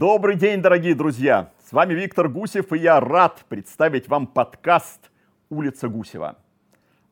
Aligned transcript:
Добрый 0.00 0.36
день, 0.36 0.62
дорогие 0.62 0.94
друзья! 0.94 1.52
С 1.68 1.72
вами 1.72 1.92
Виктор 1.92 2.26
Гусев, 2.30 2.72
и 2.72 2.78
я 2.78 3.00
рад 3.00 3.44
представить 3.50 4.08
вам 4.08 4.26
подкаст 4.26 5.10
«Улица 5.50 5.90
Гусева». 5.90 6.38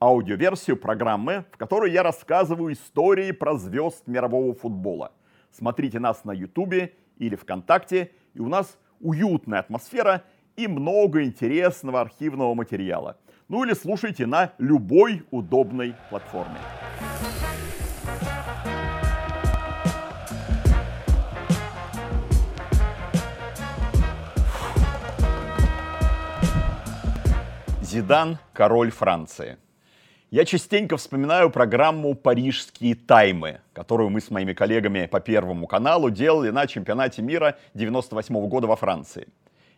Аудиоверсию 0.00 0.78
программы, 0.78 1.44
в 1.52 1.58
которой 1.58 1.92
я 1.92 2.02
рассказываю 2.02 2.72
истории 2.72 3.32
про 3.32 3.58
звезд 3.58 4.06
мирового 4.06 4.54
футбола. 4.54 5.12
Смотрите 5.50 6.00
нас 6.00 6.24
на 6.24 6.32
Ютубе 6.32 6.94
или 7.18 7.36
ВКонтакте, 7.36 8.10
и 8.32 8.40
у 8.40 8.48
нас 8.48 8.78
уютная 9.00 9.58
атмосфера 9.58 10.24
и 10.56 10.66
много 10.66 11.24
интересного 11.24 12.00
архивного 12.00 12.54
материала. 12.54 13.18
Ну 13.48 13.64
или 13.66 13.74
слушайте 13.74 14.24
на 14.24 14.54
любой 14.56 15.26
удобной 15.30 15.94
платформе. 16.08 16.56
Зидан– 27.98 28.38
король 28.52 28.92
Франции. 28.92 29.58
Я 30.30 30.44
частенько 30.44 30.96
вспоминаю 30.96 31.50
программу 31.50 32.14
«Парижские 32.14 32.94
таймы», 32.94 33.60
которую 33.72 34.10
мы 34.10 34.20
с 34.20 34.30
моими 34.30 34.52
коллегами 34.52 35.06
по 35.06 35.18
Первому 35.18 35.66
каналу 35.66 36.08
делали 36.08 36.50
на 36.50 36.68
чемпионате 36.68 37.22
мира 37.22 37.58
98 37.74 38.48
года 38.48 38.68
во 38.68 38.76
Франции. 38.76 39.26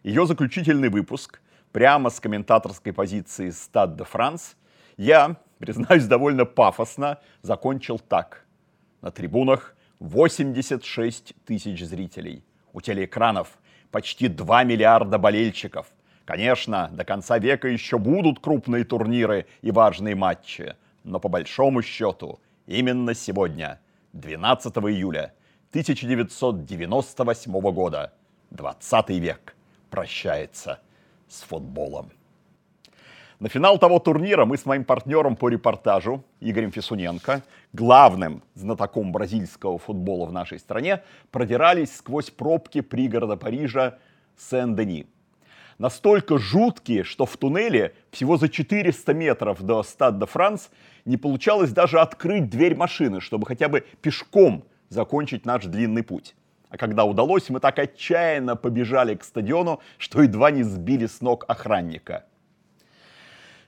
Ее 0.02 0.26
заключительный 0.26 0.90
выпуск, 0.90 1.40
прямо 1.72 2.10
с 2.10 2.20
комментаторской 2.20 2.92
позиции 2.92 3.48
«Стад 3.48 3.96
де 3.96 4.04
Франс», 4.04 4.54
я, 4.98 5.36
признаюсь, 5.58 6.04
довольно 6.04 6.44
пафосно 6.44 7.20
закончил 7.40 7.98
так. 7.98 8.44
На 9.00 9.10
трибунах 9.10 9.74
86 9.98 11.32
тысяч 11.46 11.82
зрителей. 11.82 12.44
У 12.74 12.82
телеэкранов 12.82 13.48
почти 13.90 14.28
2 14.28 14.64
миллиарда 14.64 15.16
болельщиков– 15.16 15.86
Конечно, 16.30 16.88
до 16.92 17.04
конца 17.04 17.38
века 17.40 17.66
еще 17.66 17.98
будут 17.98 18.38
крупные 18.38 18.84
турниры 18.84 19.46
и 19.62 19.72
важные 19.72 20.14
матчи, 20.14 20.76
но 21.02 21.18
по 21.18 21.28
большому 21.28 21.82
счету 21.82 22.38
именно 22.68 23.14
сегодня, 23.14 23.80
12 24.12 24.76
июля 24.76 25.34
1998 25.70 27.60
года, 27.72 28.12
20 28.50 29.08
век 29.08 29.56
прощается 29.90 30.78
с 31.28 31.42
футболом. 31.42 32.12
На 33.40 33.48
финал 33.48 33.78
того 33.78 33.98
турнира 33.98 34.44
мы 34.44 34.56
с 34.56 34.64
моим 34.66 34.84
партнером 34.84 35.34
по 35.34 35.48
репортажу 35.48 36.22
Игорем 36.38 36.70
Фисуненко, 36.70 37.42
главным 37.72 38.44
знатоком 38.54 39.10
бразильского 39.10 39.78
футбола 39.78 40.26
в 40.26 40.32
нашей 40.32 40.60
стране, 40.60 41.02
продирались 41.32 41.96
сквозь 41.96 42.30
пробки 42.30 42.82
пригорода 42.82 43.36
Парижа 43.36 43.98
Сен-Дени– 44.36 45.08
настолько 45.80 46.36
жуткие, 46.38 47.04
что 47.04 47.24
в 47.24 47.36
туннеле 47.38 47.94
всего 48.10 48.36
за 48.36 48.50
400 48.50 49.14
метров 49.14 49.62
до 49.62 49.82
Стад 49.82 50.18
де 50.18 50.26
Франс 50.26 50.70
не 51.06 51.16
получалось 51.16 51.72
даже 51.72 52.00
открыть 52.00 52.50
дверь 52.50 52.76
машины, 52.76 53.20
чтобы 53.22 53.46
хотя 53.46 53.68
бы 53.68 53.84
пешком 54.02 54.64
закончить 54.90 55.46
наш 55.46 55.64
длинный 55.64 56.02
путь. 56.02 56.36
А 56.68 56.76
когда 56.76 57.04
удалось, 57.04 57.48
мы 57.48 57.60
так 57.60 57.78
отчаянно 57.78 58.56
побежали 58.56 59.14
к 59.14 59.24
стадиону, 59.24 59.80
что 59.96 60.22
едва 60.22 60.50
не 60.50 60.62
сбили 60.64 61.06
с 61.06 61.22
ног 61.22 61.46
охранника. 61.48 62.26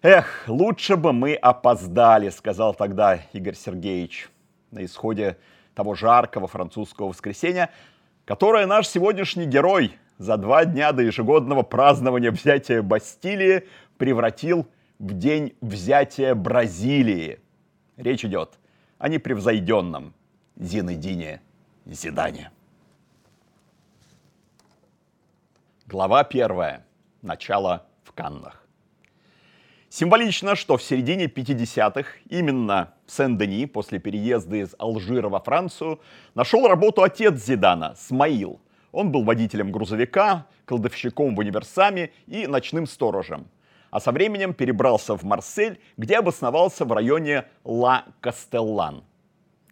«Эх, 0.02 0.44
лучше 0.48 0.96
бы 0.96 1.14
мы 1.14 1.34
опоздали»,— 1.34 2.28
сказал 2.30 2.74
тогда 2.74 3.20
Игорь 3.32 3.54
Сергеевич 3.54 4.28
на 4.70 4.84
исходе 4.84 5.38
того 5.74 5.94
жаркого 5.94 6.46
французского 6.46 7.08
воскресенья, 7.08 7.70
которое 8.26 8.66
наш 8.66 8.86
сегодняшний 8.86 9.46
герой 9.46 9.92
за 10.22 10.36
два 10.36 10.64
дня 10.64 10.92
до 10.92 11.02
ежегодного 11.02 11.62
празднования 11.62 12.30
взятия 12.30 12.80
Бастилии 12.80 13.66
превратил 13.98 14.68
в 15.00 15.14
день 15.14 15.54
взятия 15.60 16.34
Бразилии. 16.36 17.40
Речь 17.96 18.24
идет 18.24 18.58
о 18.98 19.08
непревзойденном 19.08 20.14
Зинедине 20.56 21.42
Зидане. 21.86 22.52
Глава 25.86 26.22
первая. 26.22 26.86
Начало 27.20 27.84
в 28.04 28.12
Каннах. 28.12 28.64
Символично, 29.88 30.54
что 30.54 30.76
в 30.76 30.82
середине 30.82 31.26
50-х 31.26 32.08
именно 32.30 32.94
Сен-Дени 33.06 33.66
после 33.66 33.98
переезда 33.98 34.56
из 34.56 34.74
Алжира 34.78 35.28
во 35.28 35.40
Францию 35.40 36.00
нашел 36.34 36.66
работу 36.68 37.02
отец 37.02 37.44
Зидана, 37.44 37.94
Смаил– 37.96 38.60
он 38.92 39.10
был 39.10 39.24
водителем 39.24 39.72
грузовика, 39.72 40.46
кладовщиком 40.66 41.34
в 41.34 41.38
универсаме 41.38 42.10
и 42.26 42.46
ночным 42.46 42.86
сторожем. 42.86 43.48
А 43.90 44.00
со 44.00 44.12
временем 44.12 44.54
перебрался 44.54 45.16
в 45.16 45.22
Марсель, 45.22 45.80
где 45.96 46.18
обосновался 46.18 46.84
в 46.84 46.92
районе 46.92 47.46
Ла-Кастеллан. 47.64 49.04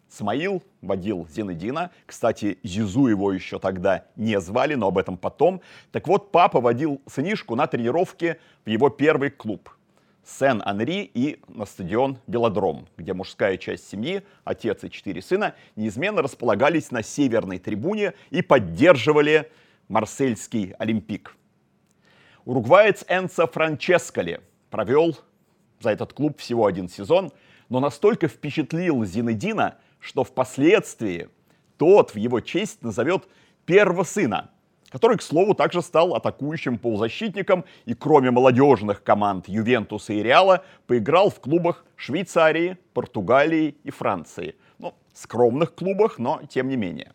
Смаил 0.09 0.61
водил 0.81 1.27
Зинедина. 1.29 1.91
Кстати, 2.05 2.59
Зизу 2.63 3.07
его 3.07 3.31
еще 3.31 3.59
тогда 3.59 4.05
не 4.17 4.39
звали, 4.41 4.75
но 4.75 4.87
об 4.87 4.97
этом 4.97 5.17
потом. 5.17 5.61
Так 5.91 6.07
вот, 6.07 6.31
папа 6.31 6.59
водил 6.59 7.01
сынишку 7.07 7.55
на 7.55 7.65
тренировке 7.65 8.37
в 8.65 8.69
его 8.69 8.89
первый 8.89 9.29
клуб– 9.29 9.69
Сен-Анри 10.23 11.09
и 11.13 11.39
на 11.47 11.65
стадион 11.65 12.19
Белодром, 12.27 12.87
где 12.97 13.13
мужская 13.13 13.57
часть 13.57 13.89
семьи, 13.89 14.23
отец 14.43 14.83
и 14.83 14.91
четыре 14.91 15.21
сына, 15.21 15.55
неизменно 15.75 16.21
располагались 16.21 16.91
на 16.91 17.03
северной 17.03 17.57
трибуне 17.57 18.13
и 18.29 18.41
поддерживали 18.41 19.51
марсельский 19.87 20.73
Олимпик. 20.77 21.35
Уругваец 22.45 23.03
Энцо 23.07 23.47
Франческали 23.47 24.41
провел 24.69 25.17
за 25.79 25.91
этот 25.91 26.13
клуб 26.13 26.39
всего 26.39 26.65
один 26.65 26.87
сезон, 26.87 27.31
но 27.69 27.79
настолько 27.79 28.27
впечатлил 28.27 29.03
Зинедина, 29.03 29.77
что 29.99 30.23
впоследствии 30.23 31.29
тот 31.77 32.13
в 32.13 32.17
его 32.17 32.39
честь 32.39 32.83
назовет 32.83 33.27
первого 33.65 34.03
сына– 34.03 34.51
который, 34.91 35.17
к 35.17 35.21
слову, 35.21 35.53
также 35.53 35.81
стал 35.81 36.15
атакующим 36.15 36.77
полузащитником 36.77 37.63
и 37.85 37.93
кроме 37.93 38.29
молодежных 38.29 39.03
команд 39.03 39.47
Ювентуса 39.47 40.13
и 40.13 40.21
Реала 40.21 40.63
поиграл 40.85 41.29
в 41.29 41.39
клубах 41.39 41.85
Швейцарии, 41.95 42.77
Португалии 42.93 43.77
и 43.83 43.89
Франции. 43.89 44.55
Ну, 44.79 44.93
скромных 45.13 45.73
клубах, 45.73 46.19
но 46.19 46.41
тем 46.49 46.67
не 46.67 46.75
менее. 46.75 47.13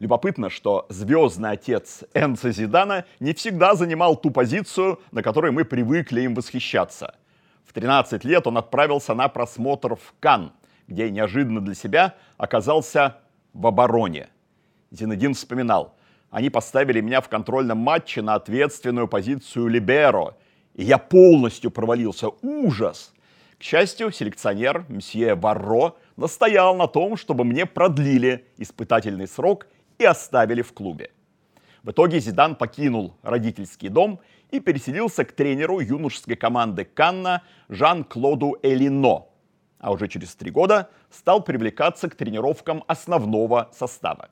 Любопытно, 0.00 0.50
что 0.50 0.84
звездный 0.90 1.52
отец 1.52 2.04
Энца 2.12 2.50
Зидана 2.50 3.06
не 3.20 3.32
всегда 3.32 3.74
занимал 3.74 4.16
ту 4.16 4.30
позицию, 4.30 5.00
на 5.12 5.22
которой 5.22 5.52
мы 5.52 5.64
привыкли 5.64 6.22
им 6.22 6.34
восхищаться. 6.34 7.14
В 7.64 7.72
13 7.72 8.24
лет 8.24 8.46
он 8.46 8.58
отправился 8.58 9.14
на 9.14 9.28
просмотр 9.28 9.94
в 9.94 10.14
Кан, 10.20 10.52
где 10.86 11.10
неожиданно 11.10 11.60
для 11.60 11.74
себя 11.74 12.14
оказался 12.36 13.18
в 13.54 13.66
обороне. 13.66 14.28
Зинедин 14.90 15.34
вспоминал, 15.34 15.95
они 16.30 16.50
поставили 16.50 17.00
меня 17.00 17.20
в 17.20 17.28
контрольном 17.28 17.78
матче 17.78 18.22
на 18.22 18.34
ответственную 18.34 19.08
позицию 19.08 19.68
либеро, 19.68 20.36
и 20.74 20.84
я 20.84 20.98
полностью 20.98 21.70
провалился. 21.70 22.28
Ужас! 22.42 23.12
К 23.58 23.62
счастью, 23.62 24.12
селекционер 24.12 24.84
мсье 24.88 25.34
Варро 25.34 25.94
настоял 26.16 26.76
на 26.76 26.86
том, 26.86 27.16
чтобы 27.16 27.44
мне 27.44 27.64
продлили 27.64 28.46
испытательный 28.58 29.26
срок 29.26 29.66
и 29.98 30.04
оставили 30.04 30.60
в 30.60 30.72
клубе. 30.74 31.10
В 31.82 31.92
итоге 31.92 32.20
Зидан 32.20 32.56
покинул 32.56 33.14
родительский 33.22 33.88
дом 33.88 34.20
и 34.50 34.60
переселился 34.60 35.24
к 35.24 35.32
тренеру 35.32 35.80
юношеской 35.80 36.36
команды 36.36 36.84
Канна 36.84 37.42
Жан-Клоду 37.68 38.58
Элино, 38.62 39.26
а 39.78 39.92
уже 39.92 40.08
через 40.08 40.34
три 40.34 40.50
года 40.50 40.90
стал 41.10 41.42
привлекаться 41.42 42.10
к 42.10 42.14
тренировкам 42.14 42.84
основного 42.88 43.70
состава. 43.72 44.28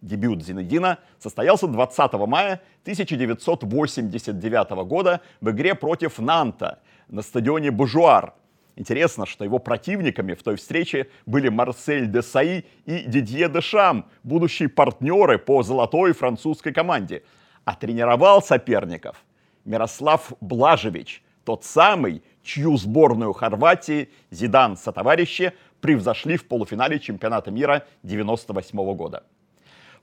Дебют 0.00 0.44
Зинедина 0.44 0.98
состоялся 1.18 1.66
20 1.66 2.12
мая 2.26 2.60
1989 2.82 4.70
года 4.86 5.20
в 5.40 5.50
игре 5.50 5.74
против 5.74 6.18
Нанта 6.18 6.80
на 7.08 7.22
стадионе 7.22 7.70
Бужуар. 7.70 8.34
Интересно, 8.76 9.24
что 9.24 9.44
его 9.44 9.58
противниками 9.58 10.34
в 10.34 10.42
той 10.42 10.56
встрече 10.56 11.08
были 11.24 11.48
Марсель 11.48 12.06
де 12.06 12.20
Саи 12.20 12.66
и 12.84 13.04
Дидье 13.06 13.48
де 13.48 13.60
Шам, 13.62 14.06
будущие 14.22 14.68
партнеры 14.68 15.38
по 15.38 15.62
золотой 15.62 16.12
французской 16.12 16.72
команде. 16.72 17.22
А 17.64 17.74
тренировал 17.74 18.42
соперников 18.42 19.24
Мирослав 19.64 20.32
Блажевич, 20.40 21.24
тот 21.44 21.64
самый, 21.64 22.22
чью 22.42 22.76
сборную 22.76 23.32
Хорватии 23.32 24.10
Зидан 24.30 24.76
со 24.76 24.92
товарищи 24.92 25.52
превзошли 25.80 26.36
в 26.36 26.46
полуфинале 26.46 27.00
чемпионата 27.00 27.50
мира 27.50 27.86
1998 28.02 28.94
года. 28.94 29.24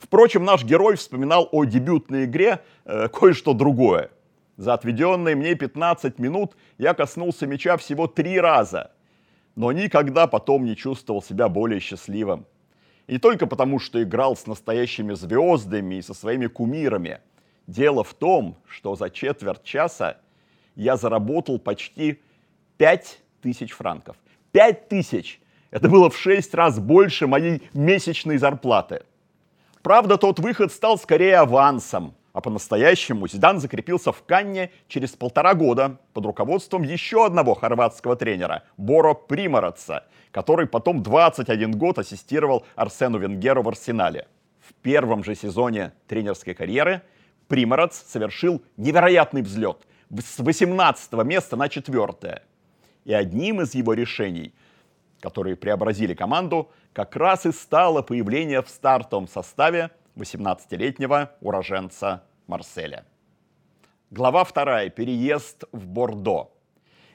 Впрочем, 0.03 0.43
наш 0.43 0.65
герой 0.65 0.97
вспоминал 0.97 1.47
о 1.53 1.63
дебютной 1.63 2.25
игре 2.25 2.59
э, 2.83 3.07
кое-что 3.07 3.53
другое. 3.53 4.09
За 4.57 4.73
отведенные 4.73 5.33
мне 5.33 5.55
15 5.55 6.19
минут 6.19 6.57
я 6.77 6.93
коснулся 6.93 7.47
мяча 7.47 7.77
всего 7.77 8.07
три 8.07 8.37
раза, 8.37 8.91
но 9.55 9.71
никогда 9.71 10.27
потом 10.27 10.65
не 10.65 10.75
чувствовал 10.75 11.21
себя 11.21 11.47
более 11.47 11.79
счастливым. 11.79 12.45
И 13.07 13.13
не 13.13 13.17
только 13.17 13.47
потому, 13.47 13.79
что 13.79 14.03
играл 14.03 14.35
с 14.35 14.45
настоящими 14.45 15.13
звездами 15.13 15.95
и 15.95 16.01
со 16.01 16.13
своими 16.13 16.47
кумирами. 16.47 17.19
Дело 17.65 18.03
в 18.03 18.13
том, 18.13 18.57
что 18.67 18.97
за 18.97 19.09
четверть 19.09 19.63
часа 19.63 20.17
я 20.75 20.97
заработал 20.97 21.59
почти 21.59 22.19
5 22.75 23.19
тысяч 23.41 23.71
франков. 23.71 24.17
5 24.51 24.89
тысяч! 24.89 25.39
Это 25.71 25.87
было 25.87 26.09
в 26.09 26.17
6 26.17 26.53
раз 26.55 26.77
больше 26.77 27.25
моей 27.25 27.63
месячной 27.73 28.37
зарплаты. 28.37 29.03
Правда, 29.83 30.17
тот 30.17 30.39
выход 30.39 30.71
стал 30.71 30.97
скорее 30.97 31.39
авансом, 31.39 32.15
а 32.31 32.39
по-настоящему 32.39 33.27
Зидан 33.27 33.59
закрепился 33.59 34.13
в 34.13 34.23
Канне 34.23 34.71
через 34.87 35.09
полтора 35.09 35.53
года 35.55 35.97
под 36.13 36.25
руководством 36.25 36.83
еще 36.83 37.25
одного 37.25 37.53
хорватского 37.53 38.15
тренера, 38.15 38.63
Боро 38.77 39.13
Примородца, 39.13 40.05
который 40.31 40.67
потом 40.67 41.03
21 41.03 41.73
год 41.73 41.99
ассистировал 41.99 42.65
Арсену 42.77 43.17
Венгеру 43.17 43.61
в 43.61 43.67
Арсенале. 43.67 44.27
В 44.61 44.73
первом 44.75 45.21
же 45.21 45.35
сезоне 45.35 45.91
тренерской 46.07 46.53
карьеры 46.53 47.01
Примородц 47.49 48.03
совершил 48.07 48.63
невероятный 48.77 49.41
взлет 49.41 49.79
с 50.09 50.39
18 50.39 51.11
места 51.25 51.57
на 51.57 51.67
4 51.67 52.41
И 53.03 53.13
одним 53.13 53.59
из 53.59 53.75
его 53.75 53.91
решений, 53.93 54.53
которые 55.23 55.55
преобразили 55.55 56.13
команду, 56.13 56.69
как 56.91 57.15
раз 57.15 57.45
и 57.45 57.53
стало 57.53 58.01
появление 58.01 58.61
в 58.61 58.67
стартовом 58.67 59.29
составе 59.29 59.91
18-летнего 60.17 61.31
уроженца 61.39 62.23
Марселя. 62.45 63.05
Глава 64.11 64.43
вторая. 64.43 64.89
Переезд 64.89 65.63
в 65.71 65.87
Бордо. 65.87 66.51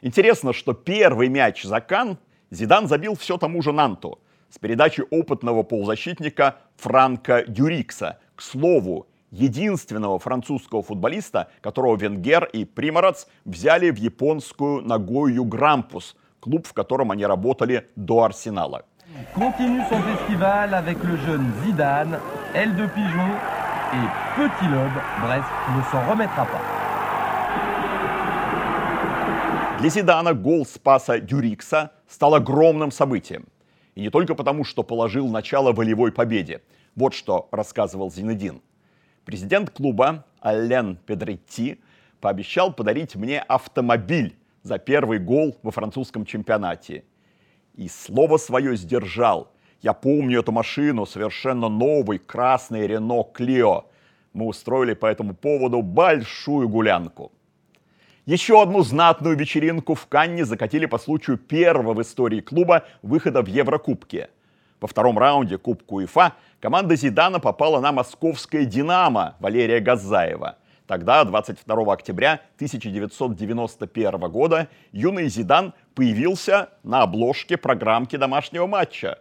Интересно, 0.00 0.55
что 0.55 0.72
первый 0.72 1.28
мяч 1.28 1.64
за 1.64 1.82
Кан 1.82 2.16
Зидан 2.50 2.88
забил 2.88 3.14
все 3.14 3.37
тому 3.37 3.60
же 3.60 3.72
Нанту 3.72 4.19
с 4.49 4.58
передачи 4.58 5.04
опытного 5.11 5.62
полузащитника 5.62 6.56
Франка 6.76 7.44
Дюрикса. 7.46 8.19
К 8.34 8.40
слову, 8.40 9.06
единственного 9.31 10.19
французского 10.19 10.82
футболиста, 10.82 11.50
которого 11.61 11.94
Венгер 11.99 12.46
и 12.46 12.64
Примарац 12.64 13.26
взяли 13.44 13.90
в 13.90 13.96
японскую 13.96 14.81
Нагою 14.81 15.44
Грампус, 15.44 16.16
клуб, 16.40 16.67
в 16.67 16.73
котором 16.73 17.11
они 17.11 17.26
работали 17.26 17.88
до 17.96 18.25
Арсенала. 18.25 18.85
Continue 19.35 19.82
son 19.88 20.02
festival 20.02 20.75
avec 20.75 21.02
le 21.02 21.17
jeune 21.17 21.52
Zidane, 21.64 22.20
aile 22.55 22.76
de 22.76 22.87
pigeon 22.87 23.31
et 23.93 24.08
petit 24.37 24.69
lobe. 24.69 25.00
Bref, 25.23 25.44
ne 25.76 25.82
s'en 25.90 26.11
remettra 26.11 26.44
pas. 26.44 26.61
Для 29.81 29.90
Зидана 29.90 30.35
гол 30.35 30.67
спаса 30.67 31.20
Дюрикса 31.20 31.93
стал 32.08 32.35
огромным 32.35 32.90
событием. 32.90 33.46
И 33.94 34.00
не 34.00 34.11
только 34.11 34.35
потому, 34.35 34.64
что 34.64 34.82
положил 34.82 35.29
начало 35.29 35.73
волевой 35.73 36.12
победе. 36.12 36.62
Вот 36.96 37.14
что 37.14 37.49
рассказывал 37.52 38.11
Зинедин. 38.11 38.61
Президент 39.25 39.70
клуба 39.70 40.25
Аллен 40.40 40.96
Педретти 40.96 41.81
пообещал 42.20 42.73
подарить 42.73 43.14
мне 43.17 43.40
автомобиль 43.40 44.38
за 44.69 44.79
первый 44.79 45.19
гол 45.19 45.56
во 45.62 45.70
французском 45.73 46.25
чемпионате– 46.25 47.03
и 47.79 47.88
слово 47.88 48.38
свое 48.38 48.76
сдержал. 48.76 49.53
Я 49.82 49.93
помню 49.93 50.41
эту 50.41 50.50
машину, 50.50 51.06
совершенно 51.06 51.69
новый, 51.69 52.19
красный 52.19 52.88
Рено 52.88 53.23
Клио. 53.23 53.85
Мы 54.32 54.47
устроили 54.47 54.94
по 54.94 55.06
этому 55.06 55.32
поводу 55.32 55.81
большую 55.82 56.69
гулянку. 56.69 57.31
Еще 58.26 58.61
одну 58.61 58.82
знатную 58.82 59.37
вечеринку 59.37 59.94
в 59.94 60.06
Канне 60.09 60.44
закатили 60.44 60.87
по 60.87 60.99
случаю 60.99 61.38
первого 61.38 61.94
в 61.94 62.03
истории 62.03 62.41
клуба 62.41 62.85
выхода 63.03 63.43
в 63.43 63.47
Еврокубке. 63.47 64.29
Во 64.81 64.88
втором 64.88 65.17
раунде 65.17 65.56
Кубку 65.56 65.97
УЕФА 65.97 66.35
команда 66.61 66.97
Зидана 66.97 67.38
попала 67.38 67.81
на 67.81 67.93
московское 67.93 68.64
«Динамо» 68.64 69.37
Валерия 69.38 69.79
Газаева– 69.79 70.56
Тогда, 70.88 71.23
22 71.23 71.93
октября 71.93 72.40
1991 72.56 74.20
года, 74.31 74.69
юный 74.90 75.29
Зидан 75.29 75.75
появился 75.94 76.70
на 76.82 77.02
обложке 77.02 77.58
программки 77.58 78.17
домашнего 78.17 78.67
матча. 78.67 79.19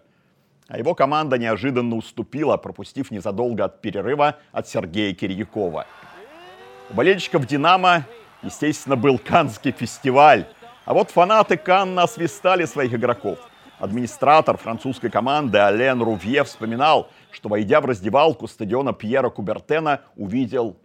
А 0.69 0.77
его 0.77 0.95
команда 0.95 1.37
неожиданно 1.37 1.97
уступила, 1.97 2.55
пропустив 2.55 3.11
незадолго 3.11 3.65
от 3.65 3.81
перерыва 3.81 4.37
от 4.53 4.69
Сергея 4.69 5.13
Кирьякова. 5.13 5.85
У 6.89 6.93
болельщиков 6.93 7.45
«Динамо», 7.45 8.05
естественно, 8.43 8.95
был 8.95 9.19
Канский 9.19 9.73
фестиваль. 9.73 10.45
А 10.85 10.93
вот 10.93 11.11
фанаты 11.11 11.57
Канна 11.57 12.03
освистали 12.03 12.63
своих 12.63 12.93
игроков. 12.93 13.39
Администратор 13.77 14.55
французской 14.55 15.09
команды 15.09 15.57
Ален 15.57 16.01
Рувье 16.01 16.45
вспоминал, 16.45 17.09
что, 17.29 17.49
войдя 17.49 17.81
в 17.81 17.85
раздевалку 17.85 18.47
стадиона 18.47 18.93
Пьера 18.93 19.29
Кубертена, 19.29 19.99
увидел 20.15 20.77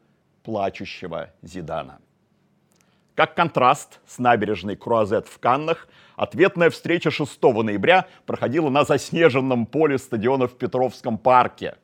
плачущего 0.43 1.31
Зидана. 1.43 1.99
Как 3.15 3.35
контраст 3.35 4.01
с 4.07 4.19
набережной 4.19 4.77
Круазет 4.77 5.27
в 5.27 5.39
Каннах, 5.39 5.89
ответная 6.17 6.71
встреча 6.71 7.11
6 7.11 7.43
ноября 7.43 8.07
проходила 8.25 8.71
на 8.71 8.85
заснеженном 8.85 9.67
поле 9.67 9.99
стадиона 9.99 10.49
в 10.49 10.57
Петровском 10.57 11.19
парке. 11.19 11.77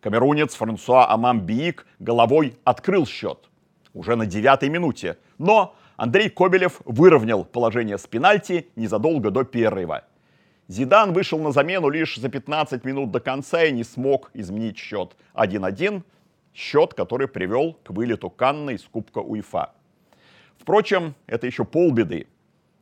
Камерунец 0.00 0.54
Франсуа 0.54 1.10
Амамбиик 1.10 1.86
головой 1.98 2.56
открыл 2.64 3.06
счет 3.06 3.50
уже 3.96 4.14
на 4.14 4.26
девятой 4.26 4.68
минуте. 4.68 5.18
Но 5.38 5.74
Андрей 5.96 6.28
Кобелев 6.28 6.80
выровнял 6.84 7.44
положение 7.44 7.98
с 7.98 8.06
пенальти 8.06 8.68
незадолго 8.76 9.30
до 9.30 9.42
перерыва. 9.42 10.04
Зидан 10.68 11.12
вышел 11.12 11.38
на 11.38 11.52
замену 11.52 11.88
лишь 11.88 12.16
за 12.16 12.28
15 12.28 12.84
минут 12.84 13.10
до 13.10 13.20
конца 13.20 13.64
и 13.64 13.72
не 13.72 13.84
смог 13.84 14.30
изменить 14.34 14.76
счет 14.76 15.16
1-1 15.34 16.02
счет, 16.56 16.94
который 16.94 17.28
привел 17.28 17.74
к 17.84 17.90
вылету 17.90 18.30
Канна 18.30 18.70
из 18.70 18.82
Кубка 18.84 19.18
УЕФА. 19.18 19.72
Впрочем, 20.56 21.14
это 21.26 21.46
еще 21.46 21.64
полбеды, 21.64 22.28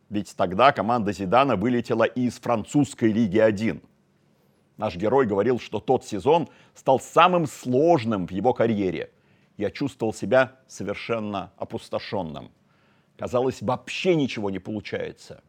ведь 0.08 0.34
тогда 0.36 0.72
команда 0.72 1.12
Зидана 1.12 1.56
вылетела 1.56 2.04
из 2.04 2.38
французской 2.38 3.12
лиги 3.12 3.38
1. 3.38 3.82
Наш 4.76 4.96
герой 4.96 5.26
говорил, 5.26 5.58
что 5.58 5.80
тот 5.80 6.04
сезон 6.04 6.48
стал 6.74 7.00
самым 7.00 7.46
сложным 7.46 8.28
в 8.28 8.30
его 8.30 8.54
карьере. 8.54 9.10
Я 9.56 9.70
чувствовал 9.70 10.14
себя 10.14 10.52
совершенно 10.68 11.52
опустошенным. 11.56 12.52
Казалось, 13.18 13.60
вообще 13.60 14.14
ничего 14.14 14.50
не 14.50 14.60
получается. 14.60 15.42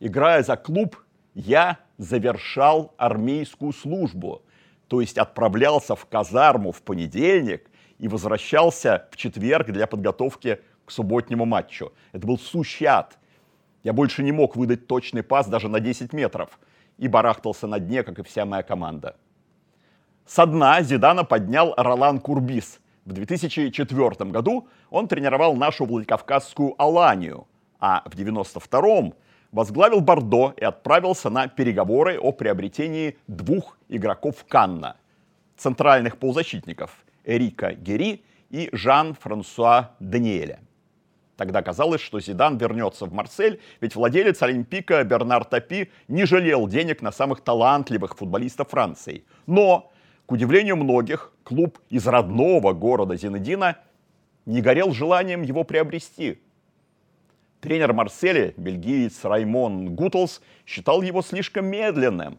Играя 0.00 0.42
за 0.42 0.56
клуб, 0.56 0.96
я 1.34 1.78
завершал 1.96 2.92
армейскую 2.96 3.72
службу– 3.72 4.42
то 4.90 5.00
есть 5.00 5.18
отправлялся 5.18 5.94
в 5.94 6.04
казарму 6.06 6.72
в 6.72 6.82
понедельник 6.82 7.70
и 8.00 8.08
возвращался 8.08 9.06
в 9.12 9.16
четверг 9.16 9.70
для 9.70 9.86
подготовки 9.86 10.58
к 10.84 10.90
субботнему 10.90 11.44
матчу. 11.44 11.92
Это 12.10 12.26
был 12.26 12.40
сущий 12.40 12.86
ад. 12.86 13.16
Я 13.84 13.92
больше 13.92 14.24
не 14.24 14.32
мог 14.32 14.56
выдать 14.56 14.88
точный 14.88 15.22
пас 15.22 15.46
даже 15.46 15.68
на 15.68 15.78
10 15.78 16.12
метров 16.12 16.58
и 16.98 17.06
барахтался 17.06 17.68
на 17.68 17.78
дне, 17.78 18.02
как 18.02 18.18
и 18.18 18.24
вся 18.24 18.44
моя 18.44 18.64
команда. 18.64 19.16
Со 20.26 20.44
дна 20.44 20.82
Зидана 20.82 21.22
поднял 21.22 21.72
Ролан 21.76 22.18
Курбис. 22.18 22.80
В 23.04 23.12
2004 23.12 24.30
году 24.32 24.66
он 24.90 25.06
тренировал 25.06 25.54
нашу 25.54 25.84
Владикавказскую 25.84 26.74
Аланию, 26.82 27.46
а 27.78 28.02
в 28.06 28.16
92-м 28.16 29.14
возглавил 29.52 30.00
Бордо 30.00 30.54
и 30.56 30.64
отправился 30.64 31.30
на 31.30 31.48
переговоры 31.48 32.18
о 32.18 32.32
приобретении 32.32 33.16
двух 33.26 33.78
игроков 33.88 34.44
Канна, 34.48 34.96
центральных 35.56 36.18
полузащитников 36.18 37.04
Эрика 37.24 37.72
Гери 37.72 38.24
и 38.50 38.68
Жан-Франсуа 38.72 39.90
Даниэля. 40.00 40.60
Тогда 41.36 41.62
казалось, 41.62 42.02
что 42.02 42.20
Зидан 42.20 42.58
вернется 42.58 43.06
в 43.06 43.14
Марсель, 43.14 43.60
ведь 43.80 43.94
владелец 43.94 44.42
Олимпика 44.42 45.02
Бернар 45.04 45.44
Тапи 45.44 45.90
не 46.06 46.26
жалел 46.26 46.68
денег 46.68 47.00
на 47.00 47.12
самых 47.12 47.40
талантливых 47.40 48.16
футболистов 48.16 48.68
Франции. 48.68 49.24
Но, 49.46 49.90
к 50.26 50.32
удивлению 50.32 50.76
многих, 50.76 51.32
клуб 51.42 51.78
из 51.88 52.06
родного 52.06 52.74
города 52.74 53.16
Зинедина 53.16 53.78
не 54.44 54.60
горел 54.60 54.92
желанием 54.92 55.42
его 55.42 55.64
приобрести– 55.64 56.42
Тренер 57.60 57.92
Марселя, 57.92 58.54
бельгиец 58.56 59.22
Раймон 59.24 59.94
Гутлс, 59.94 60.40
считал 60.66 61.02
его 61.02 61.20
слишком 61.20 61.66
медленным. 61.66 62.38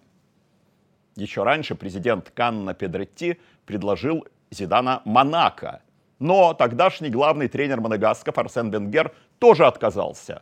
Еще 1.15 1.43
раньше 1.43 1.75
президент 1.75 2.31
Канна 2.31 2.73
Педретти 2.73 3.37
предложил 3.65 4.25
Зидана 4.49 5.03
Монако. 5.05 5.83
Но 6.17 6.53
тогдашний 6.53 7.09
главный 7.09 7.47
тренер 7.47 7.81
Моneгасков 7.81 8.37
Арсен 8.37 8.71
Венгер 8.71 9.13
тоже 9.37 9.65
отказался. 9.67 10.41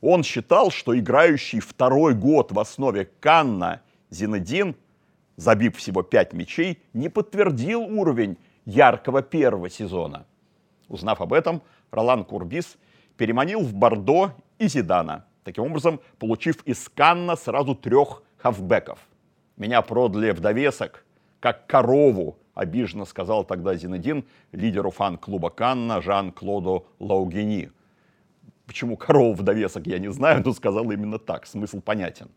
Он 0.00 0.22
считал, 0.22 0.70
что 0.70 0.96
играющий 0.96 1.58
второй 1.58 2.14
год 2.14 2.52
в 2.52 2.60
основе 2.60 3.10
Канна 3.18 3.82
Зинедин, 4.10 4.76
забив 5.36 5.76
всего 5.76 6.02
пять 6.02 6.32
мячей, 6.32 6.80
не 6.92 7.08
подтвердил 7.08 7.82
уровень 7.82 8.38
яркого 8.66 9.22
первого 9.22 9.68
сезона. 9.68 10.26
Узнав 10.88 11.20
об 11.20 11.32
этом, 11.32 11.62
Ролан 11.90 12.24
Курбис 12.24 12.76
переманил 13.16 13.60
в 13.60 13.74
Бордо 13.74 14.32
и 14.58 14.68
Зидана, 14.68 15.26
таким 15.44 15.64
образом 15.64 16.00
получив 16.18 16.62
из 16.64 16.88
Канна 16.88 17.36
сразу 17.36 17.74
трех 17.74 18.22
хавбеков. 18.38 18.98
Меня 19.56 19.82
продали 19.82 20.32
в 20.32 20.40
довесок, 20.40 21.04
как 21.40 21.66
корову, 21.66 22.38
обиженно 22.54 23.04
сказал 23.04 23.44
тогда 23.44 23.74
Зинедин 23.74 24.24
лидеру 24.52 24.90
фан-клуба 24.90 25.50
Канна 25.50 26.00
Жан-Клоду 26.00 26.86
Лаугени. 26.98 27.70
Почему 28.66 28.96
корову 28.96 29.34
в 29.34 29.42
довесок, 29.42 29.86
я 29.86 29.98
не 29.98 30.10
знаю, 30.10 30.42
но 30.44 30.52
сказал 30.52 30.90
именно 30.90 31.18
так, 31.18 31.46
смысл 31.46 31.80
понятен. 31.80 32.28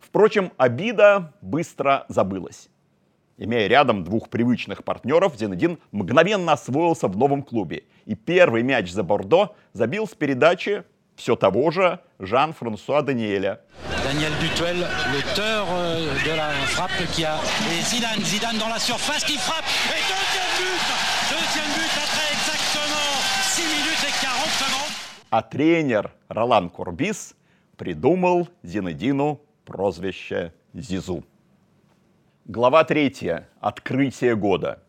Впрочем, 0.00 0.52
обида 0.56 1.34
быстро 1.42 2.06
забылась. 2.08 2.70
Имея 3.38 3.68
рядом 3.68 4.02
двух 4.02 4.28
привычных 4.28 4.82
партнеров, 4.82 5.36
Зинедин 5.38 5.78
мгновенно 5.92 6.52
освоился 6.52 7.06
в 7.06 7.16
новом 7.16 7.42
клубе. 7.42 7.84
И 8.04 8.16
первый 8.16 8.64
мяч 8.64 8.90
за 8.90 9.04
Бордо 9.04 9.54
забил 9.72 10.08
с 10.08 10.14
передачи 10.14 10.82
все 11.14 11.36
того 11.36 11.70
же 11.70 12.00
Жан-Франсуа 12.18 13.02
Даниэля. 13.02 13.60
Daniel 14.04 14.32
Dutuel, 14.40 14.78
l'auteur 15.12 15.66
euh, 15.70 16.14
de 16.24 16.36
la 16.36 16.50
frappe 16.66 17.06
qui 17.12 17.24
a... 17.24 17.36
Et 17.70 17.82
Zidane, 17.82 18.24
Zidane 18.24 18.58
dans 18.58 18.68
la 18.68 18.78
surface 18.78 19.24
qui 19.24 19.36
frappe. 19.36 19.64
Et 19.90 20.02
deuxième 20.10 20.52
but 20.58 20.82
Deuxième 21.30 21.72
but 21.76 21.94
après 21.94 22.28
exactement 22.34 23.08
6 23.42 23.62
minutes 23.62 24.04
et 24.08 24.14
40 24.20 24.48
secondes. 24.62 24.94
А 25.30 25.42
тренер 25.42 26.12
Ролан 26.28 26.70
Курбис 26.70 27.34
придумал 27.76 28.48
Зинедину 28.62 29.40
прозвище 29.64 30.52
Зизу. 30.74 31.22
Глава 32.50 32.82
третья. 32.82 33.46
Открытие 33.60 34.34
года. 34.34 34.82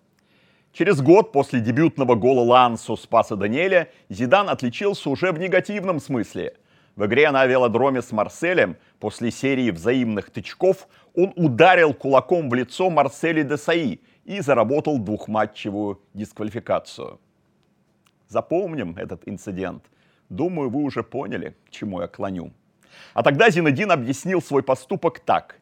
Через 0.71 1.01
год 1.01 1.33
после 1.33 1.59
дебютного 1.59 2.15
гола 2.15 2.39
Лансу 2.39 2.95
Спаса 2.95 3.35
Даниэля 3.35 3.89
Зидан 4.07 4.47
отличился 4.47 5.09
уже 5.09 5.33
в 5.33 5.39
негативном 5.39 5.99
смысле. 5.99 6.55
В 6.95 7.05
игре 7.05 7.29
на 7.31 7.45
велодроме 7.45 8.01
с 8.01 8.13
Марселем 8.13 8.77
после 9.01 9.29
серии 9.29 9.71
взаимных 9.71 10.29
тычков 10.29 10.87
он 11.13 11.33
ударил 11.35 11.93
кулаком 11.93 12.49
в 12.49 12.53
лицо 12.53 12.89
Марселе 12.89 13.43
де 13.43 13.57
Саи 13.57 13.99
и 14.23 14.39
заработал 14.39 14.97
двухматчевую 14.97 16.01
дисквалификацию. 16.13 17.19
Запомним 18.29 18.95
этот 18.95 19.27
инцидент. 19.27 19.83
Думаю, 20.29 20.69
вы 20.69 20.81
уже 20.83 21.03
поняли, 21.03 21.57
к 21.67 21.71
чему 21.71 21.99
я 21.99 22.07
клоню. 22.07 22.53
А 23.13 23.21
тогда 23.21 23.49
Зинедин 23.49 23.91
объяснил 23.91 24.41
свой 24.41 24.63
поступок 24.63 25.19
так. 25.19 25.58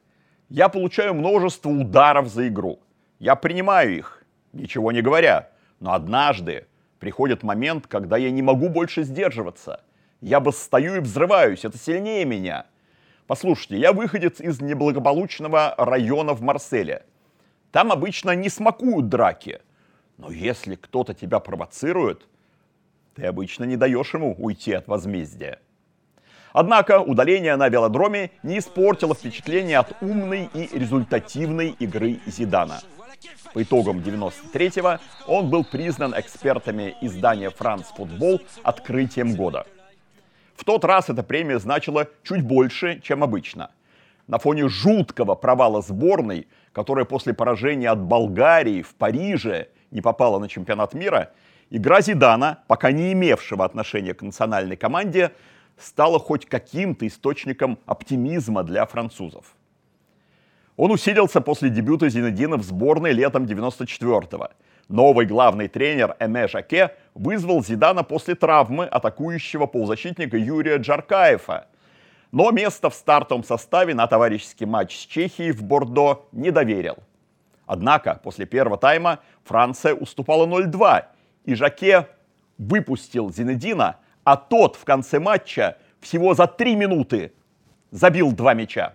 Я 0.50 0.70
получаю 0.70 1.14
множество 1.14 1.70
ударов 1.70 2.30
за 2.30 2.48
игру. 2.48 2.80
Я 3.20 3.36
принимаю 3.36 3.98
их, 3.98 4.24
ничего 4.54 4.92
не 4.92 5.02
говоря. 5.02 5.50
Но 5.80 5.94
однажды 5.94 6.68
приходит 7.00 7.44
момент, 7.44 7.88
когда 7.88 8.16
я 8.18 8.32
не 8.32 8.42
могу 8.42 8.70
больше 8.70 9.04
сдерживаться. 9.04 9.84
Я 10.22 10.44
стою 10.52 10.96
и 10.96 11.00
взрываюсь, 11.00 11.66
это 11.66 11.78
сильнее 11.78 12.26
меня. 12.26 12.66
Послушайте, 13.28 13.78
я 13.78 13.92
выходец 13.92 14.40
из 14.40 14.62
неблагополучного 14.62 15.76
района 15.78 16.34
в 16.34 16.42
Марселе. 16.42 17.06
Там 17.72 17.92
обычно 17.92 18.32
не 18.32 18.50
смакуют 18.50 19.10
драки. 19.10 19.60
Но 20.18 20.32
если 20.32 20.76
кто-то 20.76 21.14
тебя 21.14 21.40
провоцирует, 21.40 22.26
ты 23.16 23.26
обычно 23.26 23.66
не 23.66 23.76
даешь 23.76 24.14
ему 24.14 24.34
уйти 24.40 24.72
от 24.72 24.88
возмездия. 24.88 25.60
Однако 26.54 27.00
удаление 27.02 27.56
на 27.56 27.70
велодроме 27.70 28.32
не 28.44 28.60
испортило 28.60 29.14
впечатление 29.14 29.80
от 29.80 30.02
умной 30.02 30.50
и 30.54 30.70
результативной 30.78 31.76
игры 31.80 32.20
Зидана. 32.26 32.80
По 33.54 33.64
итогам 33.64 34.00
93-го 34.00 35.00
он 35.28 35.50
был 35.50 35.64
признан 35.64 36.14
экспертами 36.18 36.96
издания 37.02 37.50
«Франц 37.50 37.86
Футбол» 37.96 38.42
открытием 38.64 39.36
года. 39.36 39.66
В 40.56 40.64
тот 40.64 40.86
раз 40.86 41.10
эта 41.10 41.24
премия 41.24 41.60
значила 41.60 42.08
чуть 42.24 42.42
больше, 42.42 43.00
чем 43.02 43.24
обычно. 43.24 43.72
На 44.28 44.40
фоне 44.40 44.68
жуткого 44.68 45.36
провала 45.36 45.82
сборной, 45.82 46.48
которая 46.74 47.06
после 47.06 47.34
поражения 47.34 47.90
от 47.90 48.00
Болгарии 48.00 48.82
в 48.82 48.94
Париже 48.96 49.70
не 49.92 50.02
попала 50.02 50.40
на 50.40 50.50
чемпионат 50.50 50.94
мира, 50.94 51.32
игра 51.70 52.02
Зидана, 52.02 52.60
пока 52.68 52.92
не 52.92 53.14
имевшего 53.14 53.64
отношения 53.64 54.14
к 54.14 54.22
национальной 54.22 54.76
команде, 54.76 55.32
стало 55.78 56.20
хоть 56.20 56.46
каким-то 56.46 57.08
источником 57.08 57.80
оптимизма 57.86 58.64
для 58.64 58.86
французов. 58.86 59.56
Он 60.76 60.92
усилился 60.92 61.42
после 61.42 61.70
дебюта 61.70 62.08
Зинедина 62.10 62.58
в 62.58 62.64
сборной 62.64 63.12
летом 63.12 63.46
94-го. 63.46 64.50
Новый 64.90 65.26
главный 65.26 65.68
тренер 65.68 66.16
Эме 66.20 66.48
Жаке 66.48 66.96
вызвал 67.14 67.64
Зидана 67.64 68.04
после 68.04 68.36
травмы 68.36 68.86
атакующего 68.86 69.66
полузащитника 69.66 70.38
Юрия 70.38 70.78
Джаркаева. 70.78 71.66
Но 72.32 72.52
место 72.52 72.90
в 72.90 72.94
стартовом 72.94 73.44
составе 73.44 73.96
на 73.96 74.06
товарищеский 74.08 74.66
матч 74.66 74.96
с 74.96 75.06
Чехией 75.06 75.52
в 75.52 75.64
Бордо 75.64 76.28
не 76.32 76.52
доверил. 76.52 76.98
Однако 77.66 78.20
после 78.24 78.46
первого 78.46 78.78
тайма 78.78 79.20
Франция 79.44 79.94
уступала 79.94 80.46
0-2, 80.46 81.06
и 81.46 81.56
Жаке 81.56 82.08
выпустил 82.58 83.32
Зинедина, 83.32 83.98
а 84.28 84.36
тот 84.36 84.76
в 84.76 84.84
конце 84.84 85.20
матча 85.22 85.78
всего 86.02 86.34
за 86.34 86.48
три 86.48 86.76
минуты 86.76 87.32
забил 87.92 88.34
два 88.34 88.54
мяча. 88.54 88.94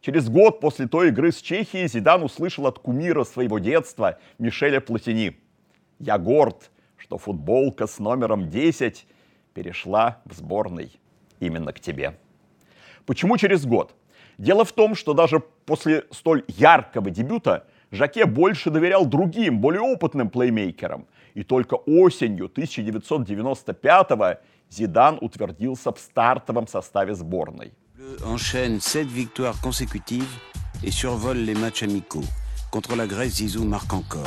Через 0.00 0.28
год 0.28 0.60
после 0.60 0.86
той 0.86 1.08
игры 1.08 1.32
с 1.32 1.42
Чехией 1.42 1.88
Зидан 1.88 2.22
услышал 2.22 2.68
от 2.68 2.78
кумира 2.78 3.24
своего 3.24 3.58
детства 3.58 4.20
Мишеля 4.38 4.80
Платини. 4.80 5.36
«Я 5.98 6.16
горд, 6.16 6.70
что 6.96 7.18
футболка 7.18 7.88
с 7.88 7.98
номером 7.98 8.48
10 8.48 9.04
перешла 9.52 10.22
в 10.26 10.32
сборной 10.32 10.92
именно 11.40 11.72
к 11.72 11.80
тебе». 11.80 12.16
Почему 13.04 13.36
через 13.36 13.66
год? 13.66 13.96
Дело 14.38 14.64
в 14.64 14.70
том, 14.70 14.94
что 14.94 15.12
даже 15.12 15.40
после 15.40 16.04
столь 16.12 16.44
яркого 16.46 17.10
дебюта 17.10 17.66
Жаке 17.90 18.26
больше 18.26 18.70
доверял 18.70 19.06
другим, 19.06 19.58
более 19.58 19.80
опытным 19.80 20.30
плеймейкерам– 20.30 21.08
и 21.38 21.44
только 21.44 21.74
осенью 21.86 22.48
1995-го 22.48 24.40
Зидан 24.70 25.18
утвердился 25.20 25.92
в 25.92 25.98
стартовом 26.00 26.66
составе 26.66 27.14
сборной. 27.14 27.72
Enchaîne 28.24 28.80
7 28.80 29.06
victoires 29.06 29.56
consécutives 29.62 30.34
et 30.82 30.90
survole 30.90 31.38
les 31.44 31.54
matchs 31.54 31.84
amicaux. 31.84 32.24
Contre 32.72 32.96
la 32.96 33.06
Grèce, 33.06 33.36
Zizou 33.36 33.64
marque 33.64 33.92
encore. 33.92 34.26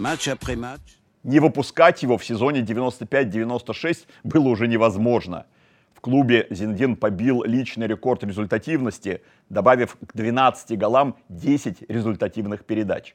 Match 0.00 0.26
après 0.26 0.56
match. 0.56 0.98
Не 1.22 1.38
выпускать 1.38 2.02
его 2.02 2.18
в 2.18 2.24
сезоне 2.24 2.62
95-96 2.62 4.06
было 4.24 4.48
уже 4.48 4.66
невозможно. 4.66 5.46
В 5.94 6.00
клубе 6.00 6.48
Зиндин 6.50 6.96
побил 6.96 7.44
личный 7.44 7.86
рекорд 7.86 8.24
результативности, 8.24 9.22
добавив 9.50 9.96
к 10.04 10.16
12 10.16 10.76
голам 10.76 11.14
10 11.28 11.88
результативных 11.88 12.64
передач 12.64 13.14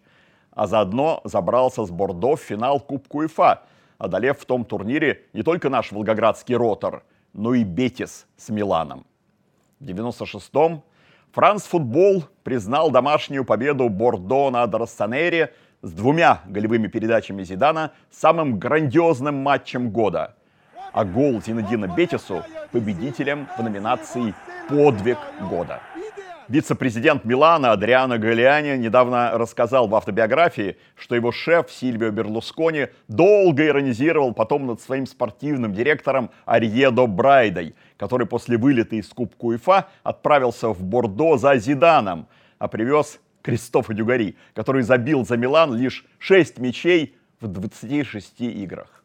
а 0.51 0.67
заодно 0.67 1.22
забрался 1.24 1.86
с 1.86 1.91
Бордо 1.91 2.36
в 2.36 2.41
финал 2.41 2.79
Кубку 2.79 3.20
УЕФА, 3.20 3.62
одолев 3.98 4.39
в 4.39 4.46
том 4.46 4.65
турнире 4.65 5.25
не 5.34 5.43
только 5.43 5.70
наш 5.70 5.91
волгоградский 5.91 6.55
ротор, 6.55 7.03
но 7.34 7.53
и 7.53 7.63
Бетис 7.63 8.27
с 8.38 8.50
Миланом. 8.50 9.05
В 9.79 9.86
96-м 9.86 10.84
Франс 11.31 11.63
Футбол 11.63 12.25
признал 12.43 12.91
домашнюю 12.91 13.46
победу 13.46 13.88
Бордо 13.89 14.50
над 14.50 14.74
Рассанере 14.75 15.53
с 15.81 15.91
двумя 15.91 16.41
голевыми 16.46 16.88
передачами 16.88 17.43
Зидана 17.43 17.91
самым 18.12 18.60
грандиозным 18.60 19.36
матчем 19.36 19.91
года. 19.91 20.36
А 20.91 21.05
гол 21.05 21.41
Зинедина 21.41 21.88
Бетису 21.88 22.43
победителем 22.72 23.48
в 23.58 23.63
номинации 23.63 24.36
«Подвиг 24.67 25.17
года». 25.50 25.79
Вице-президент 26.51 27.24
Милана 27.24 27.72
Адриано 27.72 28.17
Галиани 28.17 28.75
недавно 28.75 29.31
рассказал 29.38 29.88
в 29.88 29.96
автобиографии, 29.96 30.75
что 30.98 31.15
его 31.15 31.31
шеф 31.31 31.72
Сильвио 31.72 32.12
Берлускони 32.12 32.88
долго 33.08 33.65
иронизировал 33.65 34.34
потом 34.34 34.67
над 34.67 34.81
своим 34.81 35.05
спортивным 35.05 35.74
директором 35.74 36.29
Арьедо 36.43 37.08
Брайдой, 37.08 37.74
который 37.96 38.27
после 38.27 38.58
вылета 38.58 38.98
из 38.98 39.08
Кубка 39.08 39.46
УЕФА 39.46 39.88
отправился 40.03 40.67
в 40.67 40.84
Бордо 40.84 41.38
за 41.38 41.55
Зиданом, 41.55 42.27
а 42.60 42.67
привез 42.67 43.22
Кристофа 43.41 43.93
Дюгари, 43.93 44.36
который 44.53 44.81
забил 44.81 45.25
за 45.25 45.38
Милан 45.38 45.74
лишь 45.74 46.05
6 46.20 46.60
мячей 46.60 47.15
в 47.39 47.48
26 47.48 48.41
играх. 48.41 49.00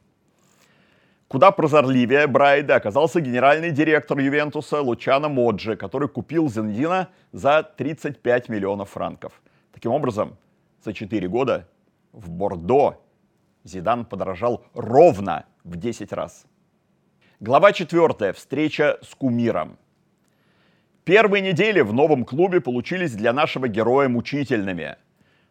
Куда 1.29 1.51
прозорливее 1.51 2.29
Брайда 2.29 2.77
оказался 2.77 3.21
генеральный 3.21 3.73
директор 3.73 4.17
Ювентуса 4.19 4.81
Лучано 4.81 5.29
Моджи, 5.29 5.77
который 5.77 6.09
купил 6.09 6.49
Зендина 6.49 7.09
за 7.33 7.65
35 7.65 8.49
миллионов 8.49 8.91
франков. 8.91 9.43
Таким 9.73 9.91
образом, 9.91 10.37
за 10.85 10.93
4 10.93 11.27
года 11.27 11.69
в 12.13 12.31
Бордо 12.31 13.03
Зидан 13.65 14.05
подорожал 14.05 14.65
ровно 14.73 15.47
в 15.65 15.77
10 15.77 16.13
раз. 16.13 16.47
Глава 17.41 17.73
4. 17.73 18.33
Встреча 18.33 18.99
с 19.03 19.13
кумиром. 19.17 19.79
Первые 21.03 21.43
недели 21.43 21.81
в 21.81 21.93
новом 21.93 22.25
клубе 22.25 22.61
получились 22.61 23.13
для 23.15 23.33
нашего 23.33 23.67
героя 23.67 24.09
мучительными– 24.09 24.97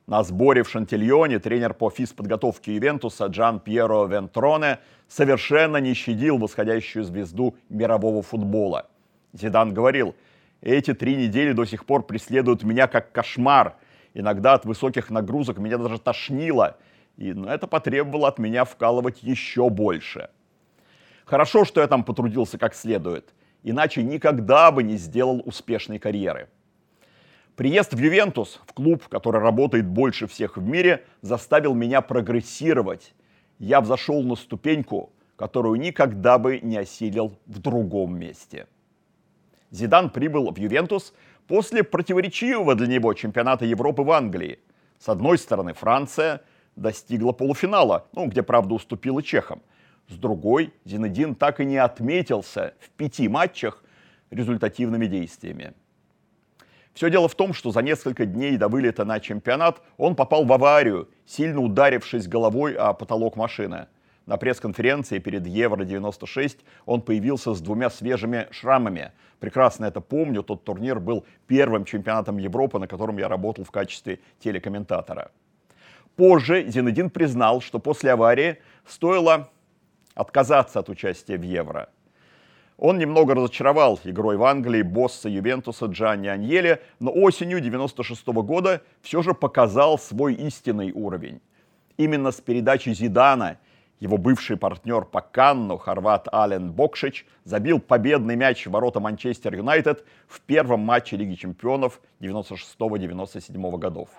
на 0.07 0.23
сборе 0.23 0.63
в 0.63 0.69
Шантильоне 0.69 1.39
тренер 1.39 1.73
по 1.73 1.89
физподготовке 1.89 2.75
Ювентуса 2.75 3.25
Джан 3.25 3.59
Пьеро 3.59 4.05
Вентроне 4.05 4.79
совершенно 5.07 5.77
не 5.77 5.93
щадил 5.93 6.37
восходящую 6.37 7.03
звезду 7.03 7.55
мирового 7.69 8.21
футбола. 8.21 8.87
Зидан 9.33 9.73
говорил, 9.73 10.15
Эти 10.61 10.93
три 10.93 11.15
недели 11.15 11.53
до 11.53 11.65
сих 11.65 11.85
пор 11.85 12.03
преследуют 12.03 12.63
меня 12.63 12.87
как 12.87 13.11
кошмар. 13.11 13.77
Иногда 14.13 14.53
от 14.53 14.65
высоких 14.65 15.09
нагрузок 15.09 15.57
меня 15.57 15.77
даже 15.77 15.99
тошнило. 15.99 16.77
И 17.17 17.35
это 17.47 17.67
потребовало 17.67 18.27
от 18.27 18.39
меня 18.39 18.63
вкалывать 18.63 19.23
еще 19.23 19.69
больше. 19.69 20.29
Хорошо, 21.25 21.65
что 21.65 21.81
я 21.81 21.87
там 21.87 22.03
потрудился 22.03 22.57
как 22.57 22.75
следует. 22.75 23.33
Иначе 23.63 24.03
никогда 24.03 24.71
бы 24.71 24.83
не 24.83 24.97
сделал 24.97 25.41
успешной 25.45 25.97
карьеры. 25.97 26.49
Приезд 27.55 27.93
в 27.93 27.97
Ювентус, 27.97 28.59
в 28.67 28.73
клуб, 28.73 29.07
который 29.07 29.39
работает 29.39 29.87
больше 29.87 30.27
всех 30.27 30.57
в 30.57 30.61
мире, 30.61 31.05
заставил 31.21 31.73
меня 31.73 32.01
прогрессировать. 32.01 33.13
Я 33.59 33.79
взошел 33.79 34.21
на 34.23 34.35
ступеньку, 34.35 35.13
которую 35.37 35.79
никогда 35.79 36.37
бы 36.37 36.59
не 36.59 36.75
осилил 36.75 37.39
в 37.45 37.59
другом 37.59 38.19
месте. 38.19 38.67
Зидан 39.71 40.09
прибыл 40.09 40.51
в 40.51 40.57
Ювентус 40.57 41.13
после 41.47 41.83
противоречивого 41.85 42.75
для 42.75 42.87
него 42.87 43.13
чемпионата 43.13 43.63
Европы 43.63 44.03
в 44.03 44.11
Англии. 44.11 44.59
С 44.99 45.07
одной 45.07 45.37
стороны, 45.37 45.73
Франция 45.73 46.41
достигла 46.75 47.31
полуфинала, 47.31 48.07
ну, 48.11 48.27
где, 48.27 48.43
правда, 48.43 48.73
уступила 48.73 49.23
чехам. 49.23 49.61
С 50.09 50.15
другой, 50.17 50.73
Зинедин 50.83 51.35
так 51.35 51.61
и 51.61 51.65
не 51.65 51.77
отметился 51.77 52.73
в 52.81 52.89
пяти 52.91 53.29
матчах 53.29 53.81
результативными 54.29 55.05
действиями. 55.05 55.73
Все 56.95 57.09
дело 57.09 57.27
в 57.27 57.35
том, 57.35 57.53
что 57.53 57.71
за 57.71 57.81
несколько 57.81 58.25
дней 58.25 58.55
до 58.55 58.69
вылета 58.69 59.03
на 59.03 59.19
чемпионат 59.19 59.81
он 59.97 60.15
попал 60.15 60.45
в 60.45 60.53
аварию, 60.53 61.09
сильно 61.25 61.59
ударившись 61.59 62.25
головой 62.25 62.73
о 62.73 62.93
потолок 62.93 63.35
машины. 63.35 63.87
На 64.25 64.37
пресс-конференции 64.37 65.19
перед 65.19 65.45
Евро-96 65.45 66.59
он 66.85 67.01
появился 67.01 67.53
с 67.53 67.59
двумя 67.59 67.89
свежими 67.89 68.47
шрамами. 68.49 69.11
Прекрасно 69.39 69.85
это 69.85 69.99
помню, 69.99 70.41
тот 70.41 70.63
турнир 70.63 71.01
был 71.01 71.25
первым 71.47 71.83
чемпионатом 71.83 72.37
Европы, 72.37 72.79
на 72.79 72.87
котором 72.87 73.17
я 73.17 73.27
работал 73.27 73.65
в 73.65 73.71
качестве 73.71 74.19
телекомментатора. 74.39 75.31
Позже 76.15 76.65
Зинедин 76.69 77.09
признал, 77.09 77.59
что 77.59 77.77
после 77.77 78.13
аварии 78.13 78.59
стоило 78.87 79.49
отказаться 80.13 80.79
от 80.79 80.87
участия 80.87 81.37
в 81.37 81.41
Евро. 81.43 81.89
Он 82.77 82.97
немного 82.97 83.35
разочаровал 83.35 83.99
игрой 84.03 84.35
в 84.37 84.43
Англии 84.43 84.81
босса 84.81 85.29
Ювентуса 85.29 85.85
Джанни 85.85 86.27
Аньеле, 86.27 86.81
но 86.99 87.11
осенью 87.11 87.61
96 87.61 88.27
-го 88.27 88.43
года 88.43 88.81
все 89.01 89.21
же 89.21 89.33
показал 89.33 89.97
свой 89.97 90.33
истинный 90.33 90.91
уровень. 90.91 91.41
Именно 91.97 92.31
с 92.31 92.41
передачи 92.41 92.89
Зидана 92.89 93.57
его 93.99 94.17
бывший 94.17 94.57
партнер 94.57 95.05
по 95.05 95.21
Канну, 95.21 95.77
хорват 95.77 96.27
Ален 96.33 96.71
Бокшич, 96.71 97.25
забил 97.45 97.79
победный 97.79 98.35
мяч 98.35 98.67
в 98.67 98.71
ворота 98.71 98.99
Манчестер 98.99 99.55
Юнайтед 99.55 100.05
в 100.27 100.41
первом 100.41 100.81
матче 100.81 101.15
Лиги 101.15 101.35
чемпионов 101.35 102.01
96-97 102.19 103.77
годов. 103.77 104.09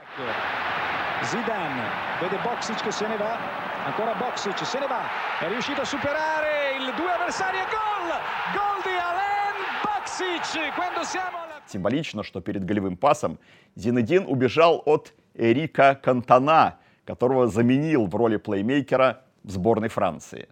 Zidane 1.22 1.82
vede 2.20 2.38
Boxic 2.44 2.82
che 2.82 2.92
se 2.92 3.06
ne 3.08 3.16
va, 3.16 3.38
ancora 3.86 4.14
Boxic 4.14 4.64
se 4.64 4.78
ne 4.78 4.86
va, 4.86 5.02
è 5.40 6.45
il 6.76 6.92
due 6.94 7.10
avversari 7.10 7.56
e 7.56 7.66
gol! 7.72 8.08
Gol 8.52 8.78
di 8.84 8.94
Alain 9.08 9.56
Boxic! 9.82 10.74
Quando 10.74 11.02
siamo. 11.04 11.38
Символично, 11.66 12.22
что 12.22 12.40
перед 12.40 12.64
голевым 12.64 12.96
пасом 12.96 13.38
Зинедин 13.74 14.24
убежал 14.26 14.82
от 14.84 15.14
Эрика 15.34 15.98
Кантана, 16.00 16.78
которого 17.04 17.48
заменил 17.48 18.06
в 18.06 18.14
роли 18.14 18.36
плеймейкера 18.36 19.22
в 19.42 19.50
сборной 19.50 19.88
Франции. 19.88 20.48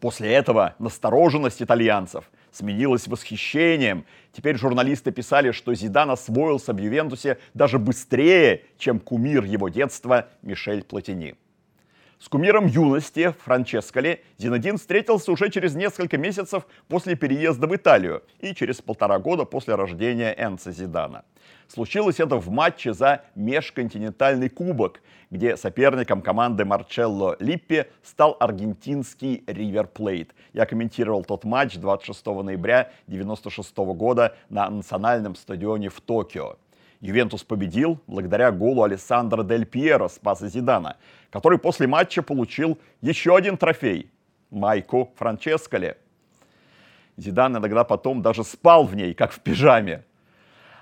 После 0.00 0.32
этого 0.32 0.74
настороженность 0.78 1.62
итальянцев 1.62 2.30
сменилась 2.50 3.06
восхищением. 3.06 4.04
Теперь 4.32 4.58
журналисты 4.58 5.12
писали, 5.12 5.52
что 5.52 5.72
Зидан 5.74 6.10
освоился 6.10 6.72
в 6.72 6.78
Ювентусе 6.78 7.38
даже 7.54 7.78
быстрее, 7.78 8.64
чем 8.76 8.98
кумир 8.98 9.44
его 9.44 9.68
детства 9.68 10.28
Мишель 10.42 10.82
Платини. 10.82 11.36
С 12.22 12.28
кумиром 12.28 12.66
юности 12.66 13.34
Франческоли 13.42 14.22
Зинедин 14.38 14.78
встретился 14.78 15.32
уже 15.32 15.50
через 15.50 15.74
несколько 15.74 16.18
месяцев 16.18 16.68
после 16.86 17.16
переезда 17.16 17.66
в 17.66 17.74
Италию 17.74 18.22
и 18.38 18.54
через 18.54 18.80
полтора 18.80 19.18
года 19.18 19.44
после 19.44 19.74
рождения 19.74 20.32
Энца 20.38 20.70
Зидана. 20.70 21.24
Случилось 21.66 22.20
это 22.20 22.36
в 22.36 22.48
матче 22.48 22.94
за 22.94 23.24
межконтинентальный 23.34 24.48
кубок, 24.50 25.02
где 25.32 25.56
соперником 25.56 26.22
команды 26.22 26.64
Марчелло 26.64 27.34
Липпи 27.40 27.86
стал 28.04 28.36
аргентинский 28.38 29.42
Ривер 29.48 29.88
Плейт. 29.88 30.32
Я 30.52 30.64
комментировал 30.64 31.24
тот 31.24 31.42
матч 31.42 31.74
26 31.74 32.24
ноября 32.24 32.92
1996 33.08 33.76
года 33.96 34.36
на 34.48 34.70
национальном 34.70 35.34
стадионе 35.34 35.88
в 35.88 36.00
Токио. 36.00 36.56
Ювентус 37.02 37.42
победил 37.42 38.00
благодаря 38.06 38.52
голу 38.52 38.84
Алессандро 38.84 39.42
Дель 39.42 39.66
Пьеро 39.66 40.06
с 40.06 40.20
паса 40.20 40.48
Зидана, 40.48 40.96
который 41.30 41.58
после 41.58 41.88
матча 41.88 42.22
получил 42.22 42.78
еще 43.00 43.36
один 43.36 43.56
трофей– 43.56 44.08
майку 44.50 45.12
Франческоли. 45.16 45.96
Зидан 47.16 47.56
иногда 47.56 47.82
потом 47.82 48.22
даже 48.22 48.44
спал 48.44 48.84
в 48.84 48.94
ней, 48.94 49.14
как 49.14 49.32
в 49.32 49.40
пижаме. 49.40 50.04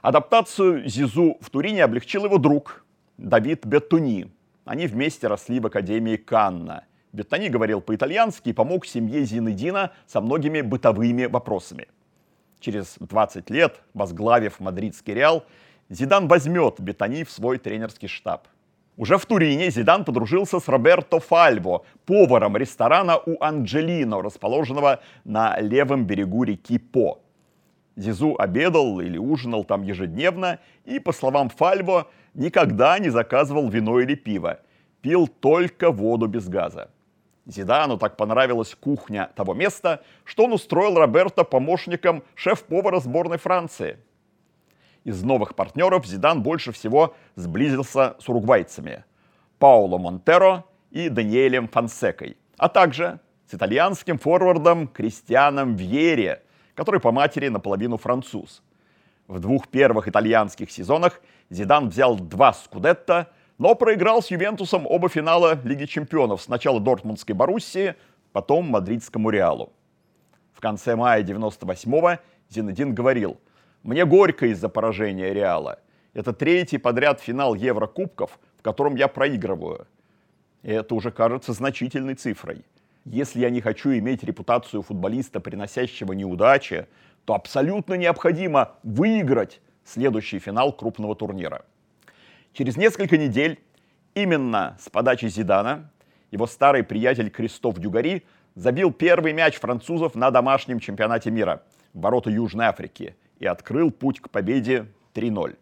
Адаптацию 0.03 0.87
Зизу 0.87 1.39
в 1.41 1.49
Турине 1.49 1.85
облегчил 1.85 2.27
его 2.27 2.37
друг 2.37 2.85
Давид 3.17 3.65
Беттуни. 3.65 4.31
Они 4.67 4.87
вместе 4.87 5.27
росли 5.27 5.59
в 5.59 5.67
Академии 5.67 6.17
Канна. 6.17 6.85
Беттани 7.13 7.49
говорил 7.49 7.81
по-итальянски 7.81 8.51
и 8.51 8.53
помог 8.53 8.85
семье 8.85 9.25
Зинедина 9.25 9.93
со 10.07 10.21
многими 10.21 10.61
бытовыми 10.61 11.25
вопросами. 11.25 11.89
Через 12.61 12.97
20 13.01 13.49
лет, 13.49 13.81
возглавив 13.95 14.61
мадридский 14.61 15.15
Реал, 15.15 15.45
Зидан 15.91 16.29
возьмет 16.29 16.79
Беттани 16.79 17.25
в 17.25 17.31
свой 17.33 17.59
тренерский 17.59 18.07
штаб. 18.07 18.47
Уже 18.97 19.19
в 19.19 19.27
Турине 19.27 19.71
Зидан 19.71 20.05
подружился 20.05 20.61
с 20.61 20.69
Роберто 20.69 21.19
Фальво, 21.19 21.85
поваром 22.07 22.57
ресторана 22.57 23.19
у 23.19 23.43
Анджелино, 23.43 24.23
расположенного 24.23 25.01
на 25.25 25.59
левом 25.59 26.05
берегу 26.05 26.45
реки 26.45 26.79
По. 26.79 27.21
Зизу 27.97 28.37
обедал 28.39 29.01
или 29.01 29.19
ужинал 29.19 29.65
там 29.65 29.83
ежедневно 29.83 30.61
и, 30.85 31.01
по 31.01 31.13
словам 31.13 31.49
Фальво, 31.49 32.07
никогда 32.35 32.97
не 33.01 33.11
заказывал 33.11 33.69
вино 33.69 33.99
или 33.99 34.15
пиво. 34.15 34.61
Пил 35.03 35.27
только 35.27 35.91
воду 35.91 36.29
без 36.29 36.49
газа. 36.49 36.91
Зидану 37.47 37.99
так 37.99 38.17
понравилась 38.17 38.77
кухня 38.77 39.31
того 39.35 39.55
места, 39.55 40.03
что 40.25 40.45
он 40.45 40.53
устроил 40.53 40.95
Роберто 40.95 41.43
помощником 41.43 42.23
шеф-повара 42.37 43.01
сборной 43.01 43.39
Франции. 43.39 43.99
Из 45.05 45.23
новых 45.23 45.55
партнеров 45.55 46.07
Зидан 46.07 46.43
больше 46.43 46.73
всего 46.73 47.15
сблизился 47.37 48.17
с 48.19 48.29
уругвайцами 48.29 49.05
Пауло 49.59 49.99
Монтеро 49.99 50.65
и 50.91 51.09
Даниэлем 51.09 51.69
Фансекой, 51.69 52.37
а 52.57 52.69
также 52.69 53.21
с 53.47 53.55
итальянским 53.55 54.19
форвардом 54.19 54.89
Кристианом 54.89 55.77
Вьере– 55.77 56.43
который 56.81 56.99
по 56.99 57.13
матери 57.13 57.49
наполовину 57.49 57.99
француз. 57.99 58.63
В 59.29 59.39
двух 59.39 59.69
первых 59.69 60.09
итальянских 60.09 60.71
сезонах 60.71 61.21
Зидан 61.51 61.91
взял 61.91 62.17
два 62.17 62.55
скудетта, 62.55 63.29
но 63.59 63.75
проиграл 63.75 64.23
с 64.23 64.31
Ювентусом 64.31 64.87
оба 64.87 65.11
финала 65.11 65.59
Лиги 65.63 65.85
чемпионов. 65.85 66.41
Сначала 66.41 66.81
Дортмундской 66.81 67.35
Боруссии, 67.35 67.97
потом 68.33 68.71
Мадридскому 68.71 69.29
Реалу. 69.29 69.75
В 70.55 70.61
конце 70.61 70.97
мая 70.97 71.23
98-го 71.23 72.19
Зинедин 72.49 72.95
говорил, 72.95 73.39
«Мне 73.83 74.05
горько 74.05 74.47
из-за 74.47 74.69
поражения 74.69 75.33
Реала. 75.33 75.79
Это 76.13 76.33
третий 76.33 76.79
подряд 76.79 77.21
финал 77.21 77.55
Еврокубков, 77.55 78.39
в 78.59 78.63
котором 78.63 78.97
я 78.97 79.09
проигрываю. 79.09 79.87
И 80.63 80.71
это 80.71 80.95
уже 80.95 81.11
кажется 81.11 81.53
значительной 81.53 82.15
цифрой. 82.15 82.65
Если 83.05 83.41
я 83.41 83.51
не 83.51 83.61
хочу 83.61 83.91
иметь 83.93 84.23
репутацию 84.23 84.83
футболиста, 84.83 85.41
приносящего 85.41 86.13
неудачи, 86.13 86.87
то 87.25 87.35
абсолютно 87.35 87.95
необходимо 87.95 88.73
выиграть 88.83 89.61
следующий 89.85 90.39
финал 90.39 90.73
крупного 90.73 91.17
турнира. 91.17 91.65
Через 92.53 92.77
несколько 92.77 93.17
недель 93.17 93.59
именно 94.15 94.77
с 94.81 94.91
подачи 94.91 95.29
Зидана 95.29 95.91
его 96.31 96.47
старый 96.47 96.83
приятель 96.83 97.31
Кристоф 97.31 97.79
Дюгари 97.79 98.25
забил 98.55 98.93
первый 98.93 99.33
мяч 99.33 99.59
французов 99.59 100.15
на 100.15 100.31
домашнем 100.31 100.79
чемпионате 100.79 101.31
мира 101.31 101.63
в 101.93 102.01
ворота 102.01 102.31
Южной 102.31 102.67
Африки 102.67 103.17
и 103.41 103.47
открыл 103.47 103.91
путь 103.91 104.21
к 104.21 104.31
победе 104.31 104.87
3-0. 105.15 105.57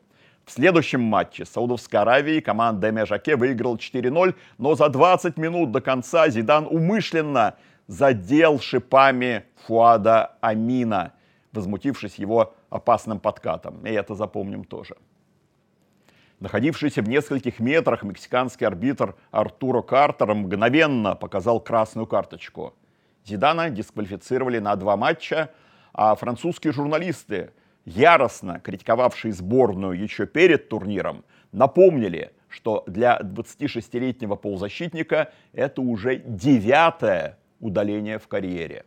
В 0.45 0.51
следующем 0.51 1.01
матче 1.01 1.45
Саудовской 1.45 2.01
Аравией 2.01 2.41
команда 2.41 2.91
Межаке 2.91 3.37
выиграл 3.37 3.77
4-0, 3.77 4.35
но 4.59 4.75
за 4.75 4.89
20 4.89 5.37
минут 5.37 5.73
до 5.73 5.81
конца 5.81 6.29
Зидан 6.29 6.67
умышленно 6.67 7.57
задел 7.87 8.59
шипами 8.59 9.45
Фуада 9.67 10.37
Амина, 10.41 11.13
возмутившись 11.53 12.17
его 12.17 12.55
опасным 12.71 13.21
подкатом. 13.21 13.87
И 13.87 13.91
это 13.91 14.15
запомним 14.15 14.65
тоже. 14.65 14.97
Находившийся 16.41 17.03
в 17.03 17.09
нескольких 17.09 17.59
метрах 17.59 18.03
мексиканский 18.03 18.67
арбитр 18.67 19.17
Артуро 19.31 19.83
Картер 19.83 20.35
мгновенно 20.35 21.15
показал 21.15 21.61
красную 21.61 22.07
карточку. 22.07 22.75
Зидана 23.25 23.71
дисквалифицировали 23.71 24.61
на 24.61 24.77
два 24.77 24.97
матча, 24.97 25.51
а 25.93 26.15
французские 26.15 26.73
журналисты 26.73 27.51
яростно 27.89 28.61
критиковавшие 28.61 29.33
сборную 29.33 29.99
еще 29.99 30.27
перед 30.27 30.69
турниром, 30.69 31.25
напомнили, 31.53 32.33
что 32.49 32.85
для 32.87 33.19
26-летнего 33.19 34.37
полузащитника 34.37 35.33
это 35.53 35.81
уже 35.81 36.17
девятое 36.17 37.39
удаление 37.61 38.19
в 38.19 38.29
карьере. 38.29 38.85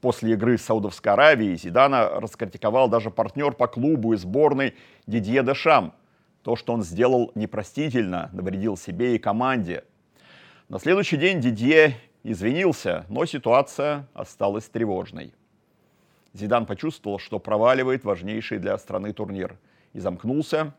После 0.00 0.32
игры 0.32 0.58
с 0.58 0.62
Саудовской 0.62 1.12
Аравией 1.12 1.56
Зидана 1.56 2.08
раскритиковал 2.08 2.88
даже 2.88 3.10
партнер 3.10 3.52
по 3.52 3.68
клубу 3.68 4.14
и 4.14 4.16
сборной 4.16 4.74
Дидье 5.06 5.44
Дешам. 5.44 5.92
То, 6.42 6.56
что 6.56 6.72
он 6.72 6.82
сделал 6.82 7.30
непростительно, 7.36 8.28
навредил 8.32 8.76
себе 8.76 9.14
и 9.14 9.18
команде. 9.18 9.84
На 10.68 10.80
следующий 10.80 11.16
день 11.16 11.40
Дидье 11.40 11.96
извинился, 12.24 13.06
но 13.08 13.24
ситуация 13.26 14.08
осталась 14.14 14.68
тревожной. 14.68 15.34
Зидан 16.34 16.66
почувствовал, 16.66 17.18
что 17.18 17.38
проваливает 17.38 18.04
важнейший 18.04 18.58
для 18.58 18.78
страны 18.78 19.12
турнир. 19.12 19.58
И 19.92 20.00
замкнулся, 20.00 20.74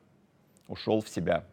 ушел 0.68 1.02
в 1.02 1.10
себя. 1.10 1.46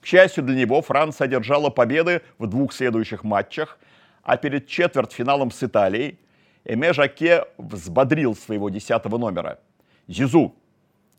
К 0.00 0.06
счастью 0.06 0.44
для 0.44 0.56
него, 0.56 0.82
Франция 0.82 1.26
одержала 1.26 1.70
победы 1.70 2.22
в 2.38 2.46
двух 2.46 2.72
следующих 2.72 3.24
матчах, 3.24 3.78
а 4.22 4.36
перед 4.36 4.66
четвертьфиналом 4.66 5.50
с 5.50 5.62
Италией 5.62 6.18
Эме 6.64 6.92
Жаке 6.92 7.44
взбодрил 7.56 8.34
своего 8.34 8.68
десятого 8.68 9.18
номера. 9.18 9.60
«Зизу, 10.06 10.54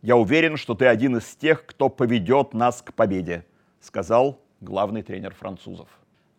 я 0.02 0.16
уверен, 0.16 0.58
что 0.58 0.76
ты 0.76 0.86
один 0.86 1.18
из 1.18 1.36
тех, 1.36 1.66
кто 1.66 1.90
поведет 1.90 2.54
нас 2.54 2.82
к 2.82 2.94
победе», 2.94 3.46
сказал 3.80 4.40
главный 4.62 5.02
тренер 5.02 5.34
французов. 5.34 5.88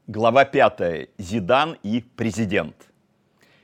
Глава 0.06 0.44
пятая. 0.44 1.08
Зидан 1.18 1.76
и 1.82 2.04
президент. 2.16 2.89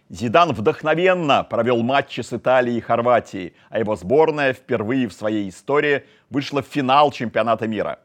Зидан 0.08 0.52
вдохновенно 0.52 1.42
провел 1.42 1.82
матчи 1.82 2.20
с 2.20 2.32
Италией 2.32 2.78
и 2.78 2.80
Хорватией, 2.80 3.54
а 3.70 3.80
его 3.80 3.96
сборная 3.96 4.52
впервые 4.52 5.08
в 5.08 5.12
своей 5.12 5.48
истории 5.48 6.04
вышла 6.30 6.62
в 6.62 6.66
финал 6.66 7.10
чемпионата 7.10 7.66
мира. 7.66 7.98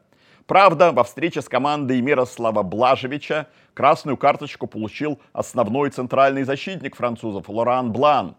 Правда, 0.46 0.90
во 0.90 1.04
встрече 1.04 1.42
с 1.42 1.48
командой 1.48 2.00
Мирослава 2.00 2.64
Блажевича 2.64 3.46
красную 3.74 4.16
карточку 4.16 4.66
получил 4.66 5.20
основной 5.32 5.90
центральный 5.90 6.42
защитник 6.42 6.96
французов 6.96 7.48
Лоран 7.48 7.92
Блан. 7.92 8.34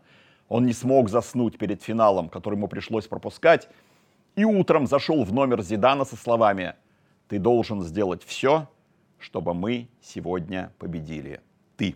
Он 0.49 0.65
не 0.65 0.73
смог 0.73 1.09
заснуть 1.09 1.57
перед 1.57 1.81
финалом, 1.81 2.27
который 2.27 2.55
ему 2.55 2.67
пришлось 2.67 3.07
пропускать, 3.07 3.69
и 4.35 4.43
утром 4.43 4.87
зашел 4.87 5.23
в 5.23 5.31
номер 5.31 5.61
Зидана 5.61 6.03
со 6.03 6.17
словами 6.17 6.75
«Ты 7.29 7.39
должен 7.39 7.81
сделать 7.81 8.23
все, 8.25 8.67
чтобы 9.19 9.53
мы 9.53 9.87
сегодня 10.01 10.73
победили. 10.79 11.39
Ты». 11.77 11.95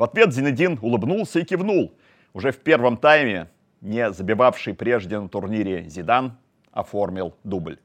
В 0.00 0.02
ответ 0.02 0.32
Зинедин 0.32 0.78
улыбнулся 0.80 1.40
и 1.40 1.44
кивнул. 1.44 1.92
Уже 2.32 2.52
в 2.52 2.60
первом 2.60 2.96
тайме 2.96 3.50
не 3.82 4.10
забивавший 4.10 4.72
прежде 4.72 5.20
на 5.20 5.28
турнире 5.28 5.84
Зидан 5.90 6.38
оформил 6.72 7.34
дубль. 7.44 7.78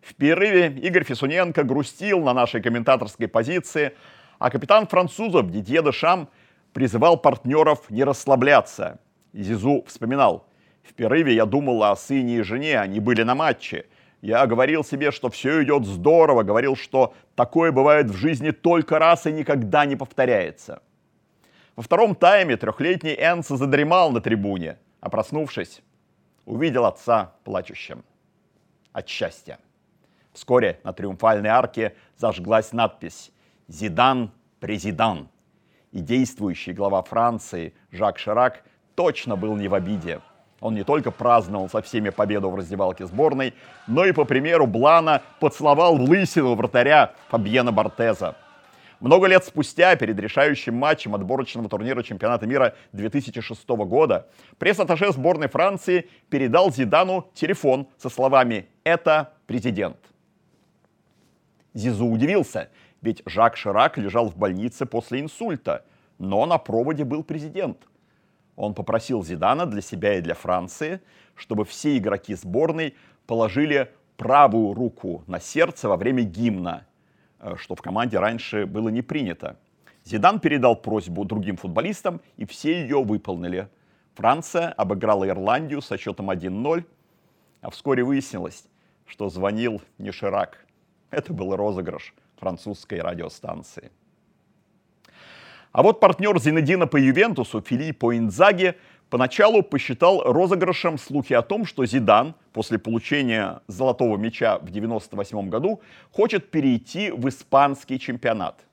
В 0.00 0.14
перерыве 0.14 0.68
Игорь 0.68 1.02
Фисуненко 1.02 1.64
грустил 1.64 2.20
на 2.20 2.34
нашей 2.34 2.62
комментаторской 2.62 3.26
позиции, 3.26 3.96
а 4.38 4.48
капитан 4.48 4.86
французов 4.86 5.50
Дидье 5.50 5.82
Дешам 5.82 6.28
призывал 6.72 7.16
партнеров 7.16 7.90
не 7.90 8.04
расслабляться. 8.04 9.00
Зизу 9.32 9.82
вспоминал, 9.88 10.46
в 10.84 10.94
перерыве 10.94 11.34
я 11.34 11.46
думал 11.46 11.82
о 11.82 11.96
сыне 11.96 12.36
и 12.36 12.42
жене, 12.42 12.78
они 12.78 13.00
были 13.00 13.24
на 13.24 13.34
матче. 13.34 13.86
Я 14.22 14.46
говорил 14.46 14.84
себе, 14.84 15.10
что 15.10 15.30
все 15.30 15.64
идет 15.64 15.84
здорово, 15.84 16.44
говорил, 16.44 16.76
что 16.76 17.12
такое 17.34 17.72
бывает 17.72 18.06
в 18.06 18.14
жизни 18.14 18.52
только 18.52 19.00
раз 19.00 19.26
и 19.26 19.32
никогда 19.32 19.84
не 19.84 19.96
повторяется. 19.96 20.80
Во 21.76 21.82
втором 21.82 22.14
тайме 22.14 22.56
трехлетний 22.56 23.14
Энса 23.14 23.56
задремал 23.56 24.12
на 24.12 24.20
трибуне, 24.20 24.78
а 25.00 25.10
проснувшись, 25.10 25.82
увидел 26.44 26.84
отца 26.84 27.32
плачущим 27.42 28.04
от 28.92 29.08
счастья. 29.08 29.58
Вскоре 30.32 30.78
на 30.84 30.92
триумфальной 30.92 31.50
арке 31.50 31.94
зажглась 32.16 32.72
надпись 32.72 33.32
«Зидан 33.66 34.30
президан». 34.60 35.28
И 35.90 36.00
действующий 36.00 36.72
глава 36.72 37.02
Франции 37.02 37.74
Жак 37.90 38.18
Ширак 38.18 38.64
точно 38.94 39.34
был 39.34 39.56
не 39.56 39.66
в 39.66 39.74
обиде. 39.74 40.20
Он 40.60 40.74
не 40.74 40.84
только 40.84 41.10
праздновал 41.10 41.68
со 41.68 41.82
всеми 41.82 42.10
победу 42.10 42.50
в 42.50 42.54
раздевалке 42.54 43.06
сборной, 43.06 43.52
но 43.86 44.04
и, 44.04 44.12
по 44.12 44.24
примеру 44.24 44.66
Блана, 44.66 45.22
поцеловал 45.40 45.94
лысину 45.96 46.54
вратаря 46.54 47.14
Фабьена 47.28 47.72
Бортеза. 47.72 48.36
Много 49.04 49.26
лет 49.26 49.44
спустя, 49.44 49.96
перед 49.96 50.18
решающим 50.18 50.76
матчем 50.76 51.14
отборочного 51.14 51.68
турнира 51.68 52.02
чемпионата 52.02 52.46
мира 52.46 52.74
2006 52.92 53.68
года, 53.68 54.30
пресс-атташе 54.58 55.12
сборной 55.12 55.48
Франции 55.48 56.08
передал 56.30 56.72
Зидану 56.72 57.28
телефон 57.34 57.86
со 57.98 58.08
словами 58.08 58.66
«Это 58.82 59.34
президент». 59.46 59.98
Зизу 61.74 62.06
удивился, 62.06 62.70
ведь 63.02 63.20
Жак 63.26 63.58
Ширак 63.58 63.98
лежал 63.98 64.30
в 64.30 64.38
больнице 64.38 64.86
после 64.86 65.20
инсульта, 65.20 65.84
но 66.18 66.46
на 66.46 66.56
проводе 66.56 67.04
был 67.04 67.24
президент. 67.24 67.86
Он 68.56 68.72
попросил 68.72 69.22
Зидана 69.22 69.66
для 69.66 69.82
себя 69.82 70.14
и 70.14 70.22
для 70.22 70.34
Франции, 70.34 71.02
чтобы 71.34 71.66
все 71.66 71.98
игроки 71.98 72.34
сборной 72.34 72.94
положили 73.26 73.92
правую 74.16 74.72
руку 74.72 75.24
на 75.26 75.40
сердце 75.40 75.90
во 75.90 75.98
время 75.98 76.22
гимна– 76.22 76.86
что 77.56 77.74
в 77.74 77.82
команде 77.82 78.18
раньше 78.18 78.66
было 78.66 78.88
не 78.88 79.02
принято. 79.02 79.56
Зидан 80.04 80.40
передал 80.40 80.76
просьбу 80.76 81.24
другим 81.24 81.56
футболистам, 81.56 82.20
и 82.36 82.44
все 82.44 82.82
ее 82.82 83.02
выполнили. 83.02 83.68
Франция 84.14 84.68
обыграла 84.68 85.28
Ирландию 85.28 85.80
со 85.80 85.96
счетом 85.96 86.30
1-0, 86.30 86.84
а 87.62 87.70
вскоре 87.70 88.04
выяснилось, 88.04 88.64
что 89.06 89.28
звонил 89.28 89.82
не 89.98 90.12
Ширак. 90.12 90.66
Это 91.10 91.32
был 91.32 91.56
розыгрыш 91.56 92.14
французской 92.36 93.00
радиостанции. 93.00 93.90
А 95.72 95.82
вот 95.82 95.98
партнер 95.98 96.38
Зинедина 96.38 96.86
по 96.86 96.96
Ювентусу 96.96 97.60
Филиппо 97.60 98.16
Инзаги 98.16 98.76
поначалу 99.14 99.62
посчитал 99.62 100.24
розыгрышем 100.24 100.98
слухи 100.98 101.34
о 101.34 101.42
том, 101.42 101.66
что 101.66 101.86
Зидан 101.86 102.34
после 102.52 102.80
получения 102.80 103.60
золотого 103.68 104.16
мяча 104.16 104.54
в 104.58 104.66
1998 104.66 105.50
году 105.50 105.80
хочет 106.10 106.50
перейти 106.50 107.12
в 107.12 107.28
испанский 107.28 108.00
чемпионат. 108.00 108.64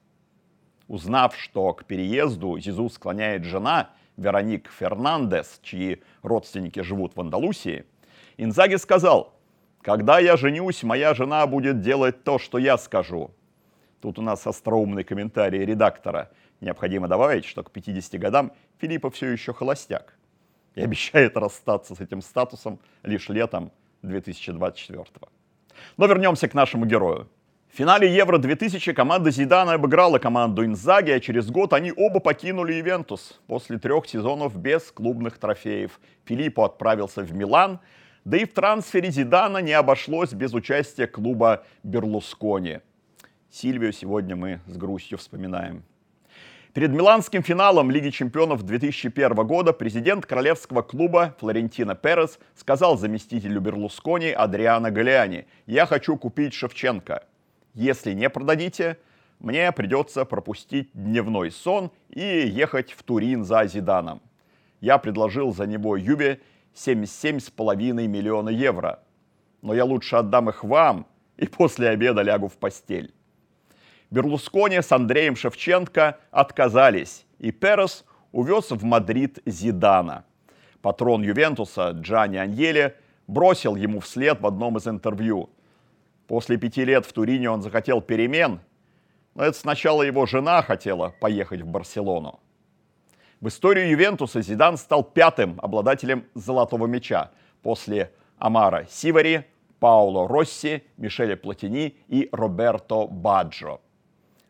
Узнав, 0.88 1.38
что 1.38 1.72
к 1.74 1.86
переезду 1.86 2.58
Зизу 2.58 2.90
склоняет 2.90 3.44
жена 3.44 3.92
Вероник 4.18 4.72
Фернандес, 4.80 5.60
чьи 5.62 6.02
родственники 6.24 6.80
живут 6.80 7.16
в 7.16 7.22
Андалусии, 7.22 7.86
Инзаги 8.38 8.78
сказал, 8.78 9.36
«Когда 9.84 10.18
я 10.18 10.38
женюсь, 10.38 10.82
моя 10.82 11.14
жена 11.14 11.46
будет 11.46 11.82
делать 11.82 12.24
то, 12.24 12.40
что 12.40 12.58
я 12.58 12.80
скажу». 12.80 13.30
Тут 14.02 14.18
у 14.18 14.24
нас 14.24 14.48
остроумный 14.48 15.04
комментарий 15.04 15.64
редактора. 15.64 16.32
Необходимо 16.62 17.08
добавить, 17.08 17.46
что 17.46 17.62
к 17.62 17.70
50 17.70 18.20
годам 18.20 18.54
Филиппа 18.80 19.12
все 19.12 19.28
еще 19.28 19.54
холостяк 19.54 20.16
и 20.76 20.82
обещает 20.82 21.38
расстаться 21.38 21.96
с 21.96 22.00
этим 22.00 22.22
статусом 22.22 22.80
лишь 23.04 23.30
летом 23.30 23.72
2024. 24.02 25.06
Но 25.98 26.06
вернемся 26.06 26.48
к 26.48 26.54
нашему 26.54 26.86
герою. 26.86 27.28
В 27.72 27.78
финале 27.78 28.14
Евро-2000 28.14 28.94
команда 28.94 29.32
Зидана 29.32 29.74
обыграла 29.74 30.20
команду 30.20 30.66
Инзаги, 30.66 31.12
а 31.12 31.20
через 31.22 31.50
год 31.50 31.72
они 31.72 31.94
оба 31.96 32.20
покинули 32.20 32.80
Ивентус. 32.82 33.40
После 33.48 33.80
трех 33.80 34.08
сезонов 34.08 34.58
без 34.58 34.92
клубных 34.92 35.38
трофеев 35.38 36.00
Филиппо 36.26 36.66
отправился 36.66 37.22
в 37.22 37.34
Милан, 37.34 37.80
да 38.26 38.38
и 38.38 38.46
в 38.46 38.54
трансфере 38.54 39.10
Зидана 39.10 39.60
не 39.60 39.72
обошлось 39.72 40.34
без 40.34 40.54
участия 40.54 41.08
клуба 41.08 41.64
Берлускони. 41.84 42.80
Сильвию 43.50 43.94
сегодня 43.94 44.36
мы 44.36 44.60
с 44.68 44.76
грустью 44.76 45.18
вспоминаем. 45.18 45.84
Перед 46.74 46.92
миланским 46.92 47.44
финалом 47.44 47.92
Лиги 47.92 48.12
чемпионов 48.12 48.64
2001 48.64 49.36
года 49.46 49.74
президент 49.74 50.26
королевского 50.26 50.82
клуба 50.82 51.36
Флорентино 51.40 51.96
Перес 51.96 52.40
сказал 52.56 52.98
заместителю 52.98 53.60
Берлускони 53.60 54.32
Адриано 54.32 54.90
Галиани, 54.90 55.48
«Я 55.66 55.86
хочу 55.86 56.16
купить 56.16 56.54
Шевченко. 56.54 57.26
Если 57.74 58.14
не 58.14 58.30
продадите, 58.30 58.98
мне 59.40 59.70
придется 59.74 60.24
пропустить 60.24 60.90
дневной 60.94 61.52
сон 61.52 61.92
и 62.10 62.22
ехать 62.22 62.94
в 62.94 63.04
Турин 63.04 63.44
за 63.44 63.66
Зиданом. 63.66 64.22
Я 64.80 64.98
предложил 64.98 65.54
за 65.54 65.68
него 65.68 65.98
Юве 65.98 66.40
77,5 66.74 68.08
миллиона 68.08 68.48
евро. 68.48 69.04
Но 69.62 69.74
я 69.74 69.84
лучше 69.84 70.16
отдам 70.16 70.48
их 70.48 70.64
вам 70.64 71.06
и 71.36 71.48
после 71.48 71.90
обеда 71.90 72.22
лягу 72.22 72.48
в 72.48 72.58
постель. 72.58 73.14
Берлускони 74.12 74.82
с 74.82 74.92
Андреем 74.92 75.38
Шевченко 75.38 76.20
отказались, 76.32 77.26
и 77.40 77.52
Перес 77.52 78.04
увез 78.34 78.70
в 78.70 78.84
Мадрид 78.84 79.40
Зидана. 79.46 80.26
Патрон 80.82 81.24
Ювентуса 81.24 81.92
Джанни 81.92 82.36
Аньелли 82.36 82.98
бросил 83.28 83.78
ему 83.78 84.02
вслед 84.02 84.42
в 84.42 84.46
одном 84.46 84.78
из 84.78 84.88
интервью. 84.88 85.50
После 86.28 86.58
пяти 86.58 86.84
лет 86.84 87.06
в 87.06 87.14
Турине 87.14 87.50
он 87.50 87.62
захотел 87.62 88.02
перемен, 88.02 88.60
но 89.34 89.46
это 89.46 89.58
сначала 89.58 90.04
его 90.04 90.26
жена 90.26 90.62
хотела 90.62 91.14
поехать 91.22 91.62
в 91.62 91.68
Барселону. 91.68 92.42
В 93.40 93.48
историю 93.48 93.90
Ювентуса 93.90 94.42
Зидан 94.42 94.76
стал 94.76 95.04
пятым 95.04 95.58
обладателем 95.62 96.26
золотого 96.36 96.86
мяча 96.86 97.32
после 97.62 98.12
Амара 98.38 98.86
Сивари, 98.90 99.46
Пауло 99.80 100.28
Росси, 100.28 100.84
Мишеля 100.98 101.38
Платини 101.38 101.96
и 102.08 102.28
Роберто 102.34 103.08
Баджо. 103.08 103.80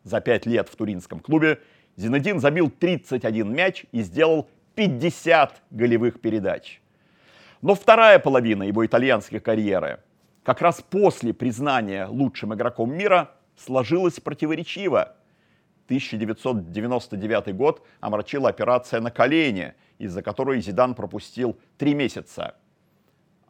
За 0.04 0.20
пять 0.20 0.46
лет 0.46 0.68
в 0.68 0.76
туринском 0.76 1.20
клубе 1.20 1.60
Зинедин 1.96 2.40
забил 2.40 2.70
31 2.70 3.52
мяч 3.52 3.84
и 3.92 4.02
сделал 4.02 4.48
50 4.74 5.62
голевых 5.70 6.20
передач. 6.20 6.80
Но 7.60 7.74
вторая 7.74 8.18
половина 8.18 8.64
его 8.64 8.84
итальянской 8.84 9.38
карьеры, 9.38 10.00
как 10.42 10.60
раз 10.60 10.80
после 10.80 11.32
признания 11.32 12.06
лучшим 12.06 12.54
игроком 12.54 12.92
мира, 12.92 13.30
сложилась 13.56 14.18
противоречиво. 14.18 15.14
1999 15.86 17.54
год 17.54 17.86
омрачила 18.00 18.48
операция 18.48 19.00
на 19.00 19.10
колене, 19.10 19.74
из-за 19.98 20.22
которой 20.22 20.60
Зидан 20.60 20.94
пропустил 20.94 21.56
три 21.76 21.94
месяца. 21.94 22.56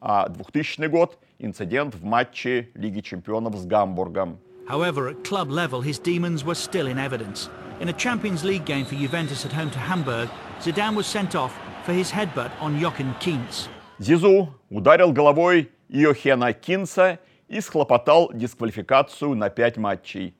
А 0.01 0.29
2000 0.29 0.88
год– 0.88 1.19
инцидент 1.38 1.95
в 1.95 2.05
матче 2.05 2.71
Лиги 2.75 3.01
чемпионов 3.01 3.57
с 3.57 3.65
Гамбургом. 3.65 4.41
However, 4.66 5.09
at 5.09 5.25
club 5.25 5.51
level, 5.51 5.81
his 5.81 5.98
demons 5.98 6.44
were 6.44 6.55
still 6.55 6.87
in 6.87 6.98
evidence. 6.98 7.48
In 7.81 7.88
a 7.88 7.92
Champions 7.92 8.44
League 8.44 8.64
game 8.64 8.85
for 8.85 8.94
Juventus 8.94 9.44
at 9.44 9.53
home 9.53 9.70
to 9.70 9.79
Hamburg, 9.79 10.29
Zidane 10.61 10.94
was 10.94 11.07
sent 11.07 11.35
off 11.35 11.53
for 11.85 11.92
his 11.92 12.11
headbutt 12.12 12.51
on 12.61 12.79
Jochen 12.79 13.14
Kienz. 13.20 13.68
Зизу 13.98 14.55
ударил 14.70 15.12
головой 15.12 15.70
Иохена 15.88 16.53
Кинса 16.53 17.18
и 17.48 17.61
схлопотал 17.61 18.31
дисквалификацию 18.33 19.35
на 19.35 19.51
пять 19.51 19.77
матчей. 19.77 20.35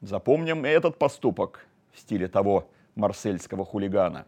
Запомним 0.00 0.64
этот 0.64 0.98
поступок 0.98 1.66
в 1.92 1.98
стиле 1.98 2.28
того 2.28 2.70
марсельского 2.94 3.64
хулигана. 3.64 4.26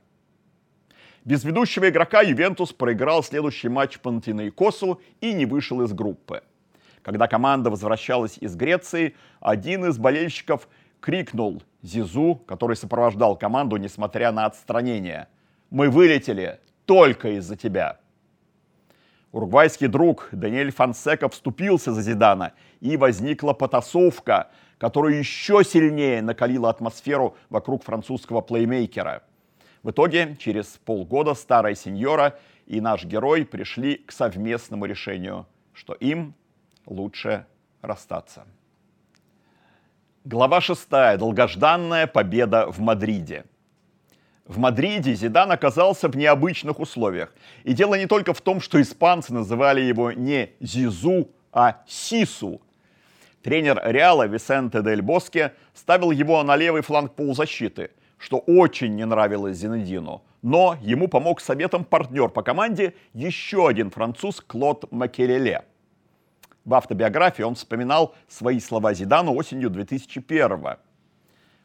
Без 1.25 1.45
ведущего 1.45 1.89
игрока 1.89 2.23
Ювентус 2.23 2.73
проиграл 2.73 3.23
следующий 3.23 3.69
матч 3.69 3.99
Пантинейкосу 4.01 5.01
и 5.21 5.33
не 5.33 5.47
вышел 5.47 5.83
из 5.83 5.93
группы. 5.93 6.43
Когда 7.03 7.27
команда 7.27 7.71
возвращалась 7.71 8.39
из 8.39 8.57
Греции, 8.57 9.15
один 9.41 9.85
из 9.87 9.99
болельщиков 9.99 10.69
крикнул 11.01 11.63
Зизу, 11.83 12.37
который 12.47 12.77
сопровождал 12.77 13.37
команду, 13.37 13.77
несмотря 13.77 14.33
на 14.33 14.47
отстранение. 14.47 15.29
«Мы 15.71 15.91
вылетели 15.91 16.61
только 16.87 17.37
из-за 17.39 17.57
тебя!» 17.57 18.01
Уругвайский 19.33 19.89
друг 19.89 20.29
Даниэль 20.33 20.73
Фансека 20.73 21.29
вступился 21.29 21.93
за 21.93 22.01
Зидана, 22.01 22.55
и 22.81 22.97
возникла 22.97 23.53
потасовка, 23.53 24.51
которая 24.79 25.15
еще 25.15 25.63
сильнее 25.65 26.23
накалила 26.23 26.71
атмосферу 26.71 27.37
вокруг 27.51 27.85
французского 27.85 28.41
плеймейкера. 28.41 29.23
В 29.83 29.91
итоге, 29.91 30.37
через 30.39 30.67
полгода 30.85 31.35
старая 31.35 31.75
сеньора 31.75 32.39
и 32.67 32.81
наш 32.81 33.05
герой 33.05 33.45
пришли 33.45 33.97
к 33.97 34.13
совместному 34.13 34.87
решению, 34.87 35.47
что 35.73 35.93
им 35.95 36.35
лучше 36.89 37.47
расстаться. 37.83 38.47
Глава 40.25 40.61
6. 40.61 40.89
Долгожданная 41.19 42.07
победа 42.07 42.71
в 42.71 42.81
Мадриде. 42.81 43.45
В 44.45 44.59
Мадриде 44.59 45.15
Зидан 45.15 45.53
оказался 45.53 46.09
в 46.09 46.17
необычных 46.17 46.81
условиях. 46.81 47.35
И 47.65 47.75
дело 47.75 47.95
не 47.95 48.07
только 48.07 48.33
в 48.33 48.41
том, 48.41 48.61
что 48.61 48.81
испанцы 48.81 49.33
называли 49.33 49.83
его 49.83 50.13
не 50.13 50.51
Зизу, 50.61 51.29
а 51.53 51.83
Сису. 51.87 52.61
Тренер 53.43 53.81
Реала 53.85 54.27
Висенте 54.27 54.83
Дель 54.83 55.03
Боске 55.03 55.53
ставил 55.75 56.11
его 56.11 56.43
на 56.43 56.57
левый 56.57 56.83
фланг 56.83 57.15
полузащиты, 57.15 57.91
что 58.17 58.39
очень 58.39 58.97
не 58.97 59.05
нравилось 59.05 59.59
Зинедину. 59.59 60.23
Но 60.43 60.77
ему 60.81 61.09
помог 61.09 61.41
советом 61.41 61.85
партнер 61.85 62.29
по 62.29 62.43
команде 62.43 62.95
еще 63.13 63.69
один 63.69 63.91
француз 63.91 64.41
Клод 64.41 64.91
Макелеле. 64.91 65.65
В 66.69 66.75
автобиографии 66.75 67.43
он 67.43 67.55
вспоминал 67.55 68.15
свои 68.29 68.61
слова 68.61 68.93
Зидану 68.93 69.35
осенью 69.35 69.71
2001 69.71 70.53
-го. 70.53 70.77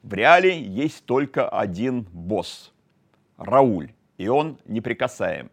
В 0.02 0.14
Реале 0.14 0.58
есть 0.62 1.06
только 1.06 1.50
один 1.50 2.08
босс– 2.14 2.72
Рауль, 3.38 3.92
и 4.18 4.30
он 4.30 4.58
неприкасаем. 4.64 5.52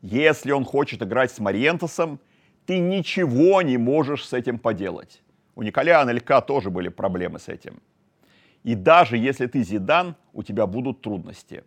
Если 0.00 0.52
он 0.52 0.64
хочет 0.64 1.02
играть 1.02 1.30
с 1.30 1.38
Мариентосом, 1.38 2.18
ты 2.64 2.78
ничего 2.78 3.60
не 3.60 3.76
можешь 3.76 4.24
с 4.26 4.32
этим 4.32 4.58
поделать. 4.58 5.22
У 5.54 5.62
Николя 5.62 6.00
Анелька 6.00 6.40
тоже 6.40 6.70
были 6.70 6.88
проблемы 6.88 7.38
с 7.38 7.48
этим. 7.48 7.82
И 8.64 8.74
даже 8.74 9.18
если 9.18 9.48
ты 9.48 9.64
Зидан, 9.64 10.16
у 10.32 10.42
тебя 10.42 10.66
будут 10.66 11.02
трудности. 11.02 11.62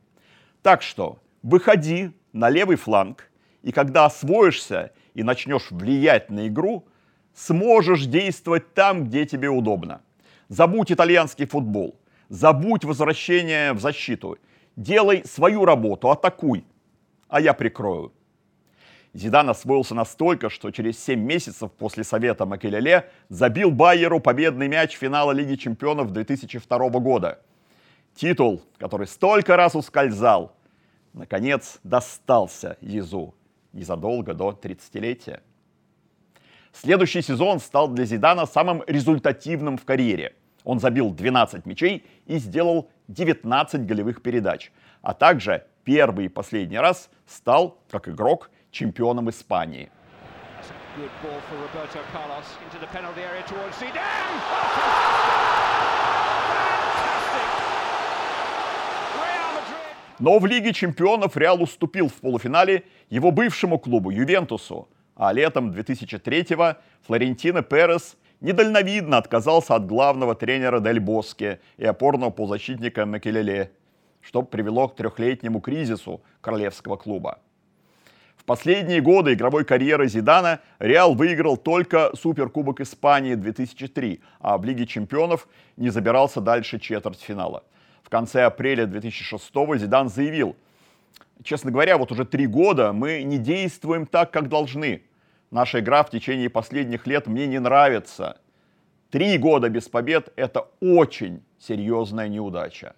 Так 0.63 0.81
что 0.81 1.19
выходи 1.43 2.13
на 2.33 2.49
левый 2.49 2.77
фланг, 2.77 3.29
и 3.61 3.71
когда 3.71 4.05
освоишься 4.05 4.91
и 5.13 5.21
начнешь 5.21 5.69
влиять 5.69 6.31
на 6.31 6.47
игру, 6.47 6.87
сможешь 7.33 8.05
действовать 8.05 8.73
там, 8.73 9.05
где 9.05 9.25
тебе 9.25 9.49
удобно. 9.49 10.01
Забудь 10.49 10.91
итальянский 10.91 11.45
футбол, 11.45 11.95
забудь 12.29 12.83
возвращение 12.83 13.73
в 13.73 13.79
защиту. 13.79 14.37
Делай 14.75 15.23
свою 15.25 15.65
работу, 15.65 16.09
атакуй, 16.09 16.65
а 17.27 17.41
я 17.41 17.53
прикрою. 17.53 18.11
Зидан 19.13 19.49
освоился 19.49 19.93
настолько, 19.93 20.49
что 20.49 20.71
через 20.71 20.97
7 21.03 21.19
месяцев 21.19 21.71
после 21.73 22.03
совета 22.03 22.45
Макелеле 22.45 23.09
забил 23.27 23.71
Байеру 23.71 24.21
победный 24.21 24.69
мяч 24.69 24.95
финала 24.95 25.31
Лиги 25.31 25.55
чемпионов 25.55 26.11
2002 26.11 26.89
года. 26.99 27.41
Титул, 28.15 28.61
который 28.77 29.07
столько 29.07 29.57
раз 29.57 29.75
ускользал, 29.75 30.55
наконец 31.13 31.79
достался 31.83 32.77
Езу 32.79 33.35
незадолго 33.73 34.33
до 34.33 34.51
30-летия. 34.51 35.41
Следующий 36.73 37.21
сезон 37.21 37.59
стал 37.59 37.89
для 37.89 38.05
Зидана 38.05 38.45
самым 38.45 38.83
результативным 38.87 39.77
в 39.77 39.83
карьере. 39.85 40.35
Он 40.63 40.79
забил 40.79 41.11
12 41.11 41.65
мячей 41.65 42.05
и 42.25 42.37
сделал 42.37 42.89
19 43.07 43.85
голевых 43.85 44.21
передач, 44.21 44.71
а 45.01 45.13
также 45.13 45.65
первый 45.83 46.25
и 46.25 46.29
последний 46.29 46.77
раз 46.77 47.09
стал, 47.27 47.77
как 47.89 48.07
игрок, 48.07 48.51
чемпионом 48.71 49.29
Испании. 49.29 49.91
Но 60.19 60.37
в 60.37 60.45
Лиге 60.45 60.71
чемпионов 60.71 61.35
Реал 61.35 61.61
уступил 61.61 62.07
в 62.07 62.13
полуфинале 62.13 62.83
его 63.09 63.31
бывшему 63.31 63.77
клубу 63.77 64.11
Ювентусу– 64.11 64.87
а 65.21 65.33
летом 65.33 65.69
2003-го 65.69 66.79
Флорентино 67.05 67.61
Перес 67.61 68.17
недальновидно 68.39 69.17
отказался 69.17 69.75
от 69.75 69.85
главного 69.85 70.33
тренера 70.33 70.79
Дель 70.79 70.99
Боске 70.99 71.59
и 71.77 71.85
опорного 71.85 72.31
полузащитника 72.31 73.05
Макелеле, 73.05 73.71
что 74.21 74.41
привело 74.41 74.87
к 74.87 74.95
трехлетнему 74.95 75.61
кризису 75.61 76.23
королевского 76.41 76.95
клуба. 76.95 77.37
В 78.35 78.45
последние 78.45 78.99
годы 78.99 79.33
игровой 79.33 79.63
карьеры 79.63 80.07
Зидана 80.07 80.59
Реал 80.79 81.13
выиграл 81.13 81.55
только 81.55 82.09
Суперкубок 82.15 82.81
Испании 82.81 83.35
2003, 83.35 84.21
а 84.39 84.57
в 84.57 84.65
Лиге 84.65 84.87
чемпионов 84.87 85.47
не 85.77 85.91
забирался 85.91 86.41
дальше 86.41 86.79
четвертьфинала. 86.79 87.63
В 88.01 88.09
конце 88.09 88.45
апреля 88.45 88.87
2006 88.87 89.53
Зидан 89.77 90.09
заявил, 90.09 90.55
честно 91.43 91.69
говоря, 91.69 91.99
вот 91.99 92.11
уже 92.11 92.25
три 92.25 92.47
года 92.47 92.91
мы 92.91 93.21
не 93.21 93.37
действуем 93.37 94.07
так, 94.07 94.31
как 94.31 94.49
должны. 94.49 95.03
Наша 95.51 95.81
игра 95.81 96.03
в 96.03 96.09
течение 96.09 96.49
последних 96.49 97.05
лет 97.05 97.27
мне 97.27 97.45
не 97.45 97.59
нравится. 97.59 98.37
Три 99.09 99.37
года 99.37 99.67
без 99.67 99.89
побед– 99.89 100.31
это 100.37 100.69
очень 100.79 101.43
серьезная 101.59 102.29
неудача. 102.29 102.95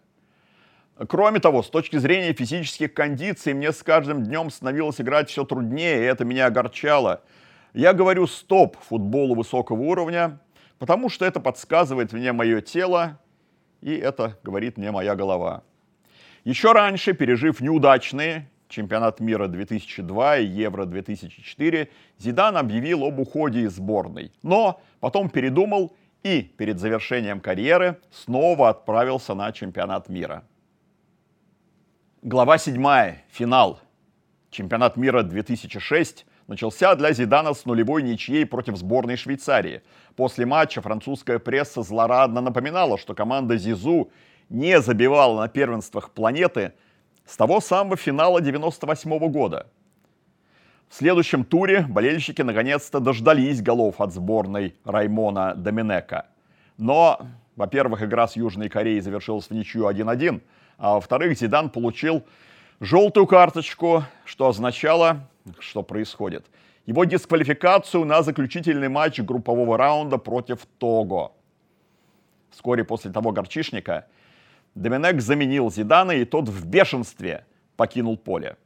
Кроме 1.07 1.39
того, 1.39 1.63
с 1.63 1.69
точки 1.71 1.97
зрения 1.97 2.31
физических 2.33 2.93
кондиций, 2.93 3.55
мне 3.55 3.71
с 3.71 3.81
каждым 3.81 4.23
днем 4.23 4.51
становилось 4.51 5.01
играть 5.01 5.31
все 5.31 5.43
труднее, 5.43 6.01
и 6.01 6.05
это 6.05 6.23
меня 6.23 6.45
огорчало. 6.45 7.23
Я 7.73 7.93
говорю 7.93 8.27
стоп 8.27 8.77
футболу 8.77 9.33
высокого 9.33 9.81
уровня, 9.81 10.39
потому 10.77 11.09
что 11.09 11.25
это 11.25 11.39
подсказывает 11.39 12.13
мне 12.13 12.31
мое 12.33 12.61
тело, 12.61 13.19
и 13.81 13.95
это 13.95 14.37
говорит 14.43 14.77
мне 14.77 14.91
моя 14.91 15.15
голова. 15.15 15.63
Еще 16.43 16.71
раньше, 16.73 17.13
пережив 17.13 17.61
неудачные 17.61 18.47
чемпионат 18.73 19.19
мира 19.19 19.47
2002 19.47 20.37
и 20.37 20.45
Евро 20.45 20.85
2004, 20.85 21.89
Зидан 22.17 22.57
объявил 22.57 23.03
об 23.05 23.19
уходе 23.19 23.61
из 23.61 23.75
сборной. 23.75 24.31
Но 24.41 24.81
потом 24.99 25.29
передумал 25.29 25.95
и 26.23 26.41
перед 26.41 26.79
завершением 26.79 27.39
карьеры 27.39 27.97
снова 28.11 28.69
отправился 28.69 29.35
на 29.35 29.51
чемпионат 29.51 30.09
мира. 30.09 30.43
Глава 32.21 32.57
7. 32.57 32.81
Финал. 33.29 33.79
Чемпионат 34.49 34.97
мира 34.97 35.23
2006 35.23 36.25
начался 36.47 36.95
для 36.95 37.11
Зидана 37.11 37.53
с 37.53 37.65
нулевой 37.65 38.03
ничьей 38.03 38.45
против 38.45 38.77
сборной 38.77 39.17
Швейцарии. 39.17 39.81
После 40.15 40.45
матча 40.45 40.81
французская 40.81 41.39
пресса 41.39 41.83
злорадно 41.83 42.41
напоминала, 42.41 42.97
что 42.97 43.13
команда 43.13 43.57
Зизу 43.57 44.11
не 44.49 44.79
забивал 44.79 45.35
на 45.35 45.47
первенствах 45.47 46.11
планеты 46.11 46.73
с 47.25 47.37
того 47.37 47.61
самого 47.61 47.97
финала 47.97 48.41
98 48.41 49.31
года. 49.31 49.67
В 50.89 50.95
следующем 50.95 51.43
туре 51.43 51.85
болельщики 51.89 52.41
наконец-то 52.41 52.99
дождались 52.99 53.61
голов 53.61 53.99
от 53.99 54.13
сборной 54.13 54.75
Раймона 54.85 55.55
Доминека. 55.55 56.27
Но, 56.77 57.19
во-первых, 57.55 58.03
игра 58.03 58.27
с 58.27 58.35
Южной 58.35 58.69
Кореей 58.69 58.99
завершилась 58.99 59.47
в 59.47 59.51
ничью 59.51 59.89
1-1, 59.89 60.41
а 60.77 60.93
во-вторых, 60.95 61.37
Зидан 61.37 61.69
получил 61.69 62.23
желтую 62.79 63.25
карточку, 63.25 64.03
что 64.25 64.49
означало, 64.49 65.27
что 65.59 65.81
происходит. 65.81 66.45
Его 66.85 67.05
дисквалификацию 67.05 68.05
на 68.05 68.21
заключительный 68.21 68.89
матч 68.89 69.19
группового 69.19 69.77
раунда 69.77 70.17
против 70.17 70.65
Того. 70.77 71.35
Вскоре 72.51 72.83
после 72.83 73.11
того 73.11 73.31
горчишника 73.31 74.05
Доминек 74.75 75.21
заменил 75.21 75.71
Зидана, 75.71 76.11
и 76.11 76.25
тот 76.25 76.49
в 76.49 76.65
бешенстве 76.65 77.45
покинул 77.75 78.17
поле. 78.17 78.57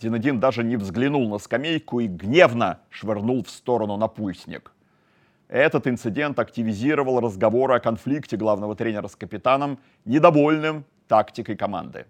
Зинедин 0.00 0.38
даже 0.38 0.62
не 0.62 0.76
взглянул 0.76 1.28
на 1.28 1.38
скамейку 1.38 2.00
и 2.00 2.06
гневно 2.06 2.80
швырнул 2.90 3.42
в 3.42 3.50
сторону 3.50 3.96
напульсник. 3.96 4.72
Этот 5.48 5.86
инцидент 5.86 6.38
активизировал 6.38 7.20
разговоры 7.20 7.74
о 7.74 7.80
конфликте 7.80 8.36
главного 8.36 8.74
тренера 8.74 9.08
с 9.08 9.16
капитаном, 9.16 9.78
недовольным 10.04 10.84
тактикой 11.06 11.56
команды. 11.56 12.06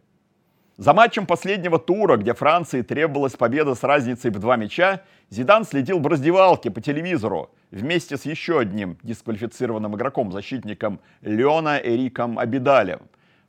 За 0.76 0.92
матчем 0.92 1.24
последнего 1.24 1.78
тура, 1.78 2.16
где 2.16 2.34
Франции 2.34 2.82
требовалась 2.82 3.36
победа 3.36 3.76
с 3.76 3.84
разницей 3.84 4.32
в 4.32 4.40
два 4.40 4.56
мяча, 4.56 5.02
Зидан 5.30 5.64
следил 5.64 6.00
в 6.00 6.06
раздевалке 6.08 6.68
по 6.68 6.80
телевизору 6.80 7.50
вместе 7.70 8.16
с 8.16 8.24
еще 8.24 8.58
одним 8.58 8.98
дисквалифицированным 9.04 9.94
игроком-защитником 9.94 10.98
Леона 11.22 11.78
Эриком 11.78 12.40
Абидалем. 12.40 13.02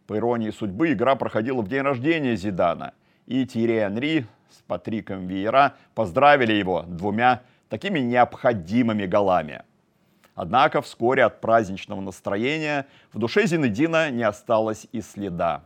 По 0.05 0.17
иронии 0.17 0.51
судьбы, 0.51 0.93
игра 0.93 1.15
проходила 1.15 1.63
в 1.63 1.67
день 1.67 1.81
рождения 1.81 2.35
Зидана, 2.35 2.93
и 3.25 3.43
Тири 3.47 3.79
Анри 3.79 4.27
с 4.51 4.61
Патриком 4.67 5.25
Виера 5.25 5.73
поздравили 5.95 6.53
его 6.53 6.83
двумя 6.83 7.41
такими 7.69 8.01
необходимыми 8.01 9.07
голами. 9.07 9.63
Однако 10.35 10.83
вскоре 10.83 11.23
от 11.23 11.41
праздничного 11.41 12.01
настроения 12.01 12.85
в 13.11 13.17
душе 13.17 13.47
Зинедина 13.47 14.11
не 14.11 14.21
осталось 14.21 14.85
и 14.91 15.01
следа. 15.01 15.63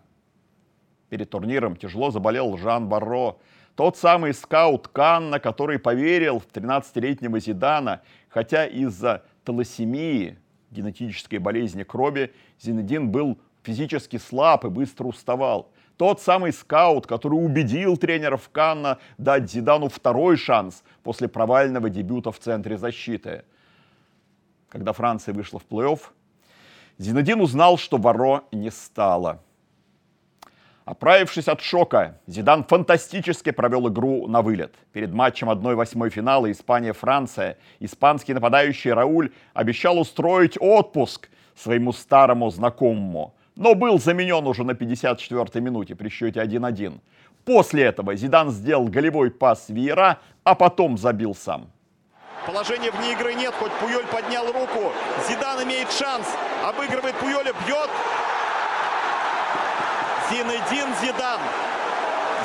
Перед 1.10 1.30
турниром 1.32 1.76
тяжело 1.76 2.12
заболел 2.12 2.56
Жан 2.58 2.88
Барро, 2.88 3.38
тот 3.76 3.98
самый 3.98 4.34
скаут 4.34 4.88
Канна, 4.89 5.39
который 5.39 5.80
поверил 5.80 6.39
в 6.39 6.48
13-летнего 6.48 7.39
Зидана, 7.39 8.02
хотя 8.28 8.65
из-за 8.65 9.24
талассемии, 9.43 10.38
генетической 10.69 11.38
болезни 11.38 11.84
крови, 11.84 12.34
Зинедин 12.60 13.10
был 13.10 13.39
физически 13.63 14.17
слаб 14.17 14.65
и 14.65 14.69
быстро 14.69 15.06
уставал. 15.06 15.72
Тот 15.98 16.22
самый 16.22 16.54
скаут, 16.54 17.08
который 17.08 17.36
убедил 17.36 17.98
тренеров 17.98 18.50
Канна 18.50 19.00
дать 19.17 19.50
Зидану 19.50 19.89
второй 19.89 20.38
шанс 20.38 20.84
после 21.04 21.28
провального 21.28 21.89
дебюта 21.89 22.32
в 22.32 22.39
центре 22.39 22.78
защиты. 22.78 23.45
Когда 24.69 24.93
Франция 24.93 25.34
вышла 25.34 25.60
в 25.60 25.65
плей-офф, 25.65 26.00
Зинедин 26.98 27.41
узнал, 27.41 27.78
что 27.78 27.98
Варо 27.98 28.43
не 28.52 28.69
стало– 28.69 29.41
Оправившись 30.89 31.47
от 31.47 31.62
шока, 31.62 32.15
Зидан 32.25 32.63
фантастически 32.63 33.52
провел 33.52 33.89
игру 33.89 34.28
на 34.28 34.41
вылет. 34.41 34.73
Перед 34.91 35.13
матчем 35.13 35.52
1-8 35.52 36.10
финала 36.10 36.52
Испания-Франция 36.52 37.58
испанский 37.80 38.34
нападающий 38.34 38.93
Рауль 38.93 39.30
обещал 39.54 39.99
устроить 39.99 40.58
отпуск 40.60 41.30
своему 41.56 41.93
старому 41.93 42.49
знакомому, 42.49 43.36
но 43.56 43.75
был 43.75 43.99
заменен 43.99 44.47
уже 44.47 44.63
на 44.63 44.71
54-й 44.71 45.62
минуте 45.62 45.95
при 45.95 46.10
счете 46.10 46.39
1-1. 46.39 46.99
После 47.45 47.84
этого 47.84 48.15
Зидан 48.15 48.49
сделал 48.49 48.88
голевой 48.88 49.30
пас 49.30 49.69
Виера, 49.69 50.17
а 50.43 50.56
потом 50.56 50.97
забил 50.97 51.36
сам. 51.36 51.69
Положения 52.47 52.89
вне 52.89 53.12
игры 53.12 53.36
нет, 53.36 53.54
хоть 53.60 53.71
Пуйоль 53.73 54.08
поднял 54.08 54.47
руку. 54.47 54.91
Зидан 55.30 55.63
имеет 55.65 55.91
шанс, 55.91 56.25
обыгрывает 56.65 57.13
Пуйоля, 57.17 57.54
бьет, 57.67 57.89
Зинедин 60.30 60.94
Зидан. 61.02 61.39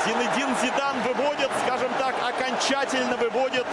Зинедин 0.06 0.54
Зидан 0.62 0.96
выводит, 1.02 1.50
скажем 1.66 1.90
так, 1.98 2.14
окончательно 2.26 3.16
выводит 3.16 3.66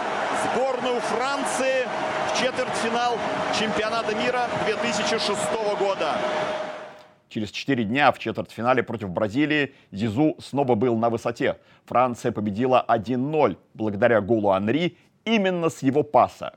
сборную 0.44 1.00
Франции 1.00 1.88
в 2.28 2.38
четвертьфинал 2.38 3.18
чемпионата 3.58 4.14
мира 4.14 4.50
2006 4.66 5.40
года. 5.80 6.18
Через 7.30 7.52
четыре 7.52 7.86
дня 7.86 8.12
в 8.12 8.20
четвертьфинале 8.20 8.84
против 8.84 9.10
Бразилии 9.10 9.74
Зизу 9.92 10.36
снова 10.40 10.76
был 10.76 10.98
на 10.98 11.10
высоте. 11.10 11.58
Франция 11.86 12.34
победила 12.34 12.84
1-0 12.90 13.58
благодаря 13.74 14.20
голу 14.20 14.50
Анри 14.50 14.98
именно 15.24 15.70
с 15.70 15.82
его 15.82 16.04
паса. 16.04 16.56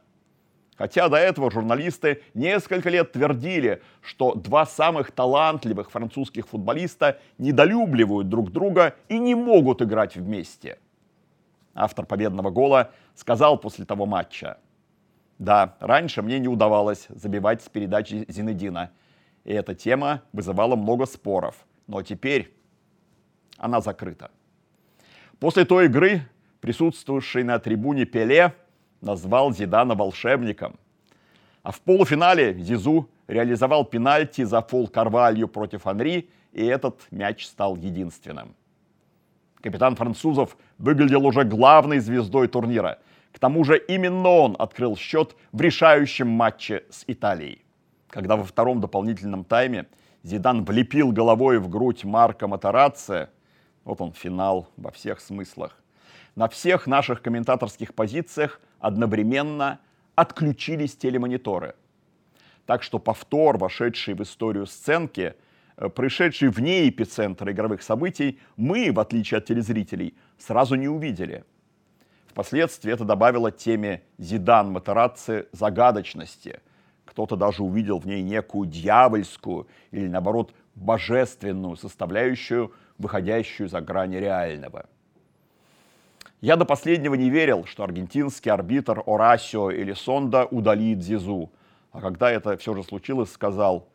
Хотя 0.77 1.09
до 1.09 1.17
этого 1.17 1.51
журналисты 1.51 2.23
несколько 2.35 2.91
лет 2.91 3.13
твердили, 3.13 3.81
что 4.01 4.35
два 4.35 4.67
самых 4.67 5.13
талантливых 5.13 5.91
французских 5.91 6.49
футболиста 6.49 7.21
недолюбливают 7.39 8.29
друг 8.29 8.51
друга 8.51 8.97
и 9.09 9.19
не 9.19 9.35
могут 9.35 9.83
играть 9.83 10.17
вместе. 10.17 10.79
Автор 11.75 12.07
победного 12.07 12.51
гола 12.51 12.91
сказал 13.15 13.59
после 13.59 13.85
того 13.85 14.07
матча. 14.07 14.59
Да, 15.39 15.77
раньше 15.81 16.23
мне 16.23 16.39
не 16.39 16.49
удавалось 16.49 17.07
забивать 17.09 17.63
с 17.63 17.69
передачи 17.69 18.25
Зинедина. 18.29 18.91
И 19.45 19.53
эта 19.53 19.75
тема 19.75 20.23
вызывала 20.33 20.77
много 20.77 21.07
споров. 21.07 21.67
Но 21.87 22.03
теперь 22.03 22.55
она 23.59 23.81
закрыта. 23.81 24.31
После 25.39 25.65
той 25.65 25.87
игры, 25.87 26.23
присутствовавший 26.61 27.43
на 27.43 27.59
трибуне 27.59 28.07
Пеле, 28.07 28.55
назвал 29.05 29.53
Зидана 29.53 29.95
волшебником. 29.95 30.79
А 31.63 31.71
в 31.71 31.81
полуфинале 31.81 32.55
Зизу 32.59 33.09
реализовал 33.27 33.85
пенальти 33.85 34.45
за 34.45 34.61
фол 34.61 34.89
Карвалью 34.89 35.49
против 35.49 35.87
Анри, 35.87 36.29
и 36.53 36.65
этот 36.65 37.01
мяч 37.11 37.47
стал 37.47 37.77
единственным. 37.77 38.55
Капитан 39.61 39.97
французов 39.97 40.57
выглядел 40.79 41.25
уже 41.27 41.45
главной 41.45 41.99
звездой 41.99 42.49
турнира. 42.49 42.99
К 43.33 43.39
тому 43.39 43.65
же 43.65 43.79
именно 43.79 44.29
он 44.29 44.57
открыл 44.59 44.97
счет 44.97 45.35
в 45.53 45.61
решающем 45.61 46.29
матче 46.29 46.85
с 46.91 47.05
Италией. 47.07 47.65
Когда 48.09 48.37
во 48.37 48.45
втором 48.45 48.81
дополнительном 48.81 49.43
тайме 49.45 49.87
Зидан 50.23 50.65
влепил 50.65 51.13
головой 51.13 51.59
в 51.59 51.69
грудь 51.69 52.05
Марка 52.05 52.47
Матарацци, 52.47 53.31
вот 53.85 54.01
он 54.01 54.13
финал 54.13 54.69
во 54.77 54.91
всех 54.91 55.21
смыслах, 55.21 55.83
на 56.37 56.49
всех 56.49 56.87
наших 56.87 57.23
комментаторских 57.23 57.95
позициях 57.95 58.61
одновременно 58.85 59.81
отключились 60.15 60.95
телемониторы. 60.95 61.75
Так 62.67 62.83
что 62.83 62.99
повтор, 62.99 63.57
вошедший 63.57 64.15
в 64.15 64.23
историю 64.23 64.67
сценки, 64.67 65.35
э, 65.77 65.89
пришедший 65.89 66.51
вне 66.51 66.89
эпицентра 66.89 67.51
игровых 67.51 67.83
событий, 67.83 68.39
мы, 68.57 68.93
в 68.93 69.01
отличие 69.01 69.39
от 69.39 69.47
телезрителей, 69.47 70.15
сразу 70.39 70.75
не 70.75 70.89
увидели. 70.89 71.45
Впоследствии 72.27 72.93
это 72.93 73.05
добавило 73.05 73.51
теме 73.51 74.03
Зидан 74.19 74.71
Матерацци 74.71 75.47
загадочности. 75.53 76.61
Кто-то 77.07 77.37
даже 77.37 77.63
увидел 77.63 77.99
в 77.99 78.07
ней 78.07 78.23
некую 78.23 78.69
дьявольскую 78.69 79.67
или, 79.93 80.09
наоборот, 80.09 80.53
божественную 80.75 81.77
составляющую, 81.77 82.71
выходящую 82.99 83.71
за 83.71 83.81
грани 83.81 84.17
реального– 84.17 84.87
я 86.41 86.57
до 86.57 86.65
последнего 86.65 87.15
не 87.15 87.31
верил, 87.31 87.65
что 87.65 87.85
аргентинский 87.85 88.51
арбитр 88.51 89.03
Орасио 89.07 89.71
или 89.71 89.93
Сонда 89.93 90.45
удалит 90.45 91.03
Зизу. 91.03 91.51
А 91.93 92.01
когда 92.01 92.31
это 92.31 92.57
все 92.57 92.75
же 92.75 92.83
случилось, 92.83 93.33
сказал, 93.33 93.89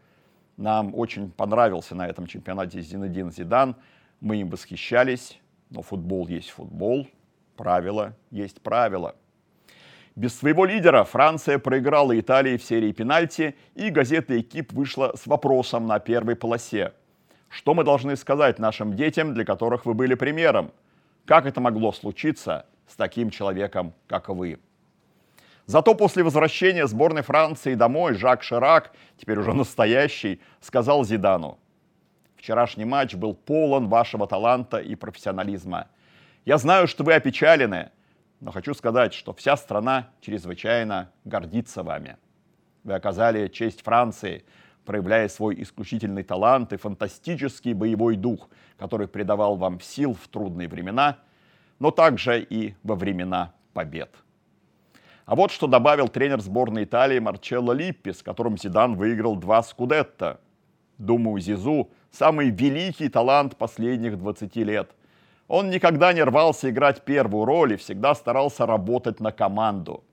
нам 0.57 0.95
очень 0.95 1.31
понравился 1.31 1.95
на 1.95 2.07
этом 2.07 2.27
чемпионате 2.27 2.81
Зинедин 2.81 3.31
Зидан, 3.31 3.75
мы 4.19 4.37
им 4.37 4.49
восхищались, 4.49 5.39
но 5.69 5.81
футбол 5.81 6.27
есть 6.27 6.49
футбол, 6.49 7.07
правила 7.55 8.15
есть 8.31 8.61
правила. 8.61 9.15
Без 10.15 10.37
своего 10.37 10.65
лидера 10.65 11.05
Франция 11.05 11.59
проиграла 11.59 12.19
Италии 12.19 12.57
в 12.57 12.63
серии 12.63 12.91
пенальти, 12.91 13.55
и 13.75 13.89
газета 13.89 14.37
«Экип» 14.37 14.73
вышла 14.73 15.13
с 15.15 15.27
вопросом 15.27 15.87
на 15.87 15.99
первой 15.99 16.35
полосе. 16.35 16.93
Что 17.47 17.73
мы 17.73 17.83
должны 17.85 18.17
сказать 18.17 18.59
нашим 18.59 18.95
детям, 18.95 19.33
для 19.33 19.45
которых 19.45 19.85
вы 19.85 19.93
были 19.93 20.15
примером? 20.15 20.71
Как 21.29 21.45
это 21.45 21.61
могло 21.61 21.91
случиться 21.91 22.65
с 22.87 22.95
таким 22.95 23.29
человеком, 23.29 23.93
как 24.07 24.29
вы? 24.29 24.57
Зато 25.67 25.93
после 25.93 26.23
возвращения 26.23 26.87
сборной 26.87 27.21
Франции 27.21 27.75
домой 27.75 28.15
Жак 28.15 28.41
Ширак, 28.41 28.93
теперь 29.15 29.37
уже 29.37 29.53
настоящий, 29.53 30.41
сказал 30.59 31.05
Зидану, 31.05 31.59
«Вчерашний 32.35 32.83
матч 32.83 33.13
был 33.13 33.35
полон 33.35 33.89
вашего 33.89 34.25
таланта 34.25 34.79
и 34.79 34.95
профессионализма. 34.95 35.89
Я 36.45 36.57
знаю, 36.57 36.87
что 36.87 37.03
вы 37.03 37.13
опечалены, 37.13 37.91
но 38.39 38.51
хочу 38.51 38.73
сказать, 38.73 39.13
что 39.13 39.31
вся 39.31 39.55
страна 39.55 40.09
чрезвычайно 40.21 41.11
гордится 41.25 41.83
вами. 41.83 42.17
Вы 42.83 42.95
оказали 42.95 43.49
честь 43.49 43.83
Франции, 43.83 44.45
проявляя 44.89 45.27
свой 45.27 45.61
исключительный 45.61 46.23
талант 46.23 46.73
и 46.73 46.77
фантастический 46.77 47.73
боевой 47.73 48.15
дух, 48.15 48.49
который 48.75 49.07
придавал 49.07 49.55
вам 49.55 49.79
сил 49.79 50.15
в 50.15 50.27
трудные 50.27 50.67
времена, 50.67 51.19
но 51.77 51.91
также 51.91 52.41
и 52.41 52.73
во 52.81 52.95
времена 52.95 53.53
побед. 53.73 54.09
А 55.27 55.35
вот 55.35 55.51
что 55.51 55.67
добавил 55.67 56.07
тренер 56.07 56.41
сборной 56.41 56.85
Италии 56.85 57.19
Марчелло 57.19 57.71
Липпи, 57.71 58.13
с 58.13 58.23
которым 58.23 58.57
Зидан 58.57 58.95
выиграл 58.95 59.35
два 59.35 59.61
скудетта. 59.61 60.39
Думаю, 60.97 61.39
Зизу– 61.39 61.91
самый 62.11 62.49
великий 62.49 63.09
талант 63.09 63.57
последних 63.57 64.17
20 64.17 64.55
лет. 64.55 64.89
Он 65.47 65.69
никогда 65.69 66.13
не 66.13 66.23
рвался 66.23 66.71
играть 66.71 67.05
первую 67.05 67.45
роль 67.45 67.73
и 67.73 67.77
всегда 67.77 68.15
старался 68.15 68.65
работать 68.65 69.19
на 69.19 69.31
команду. 69.31 70.03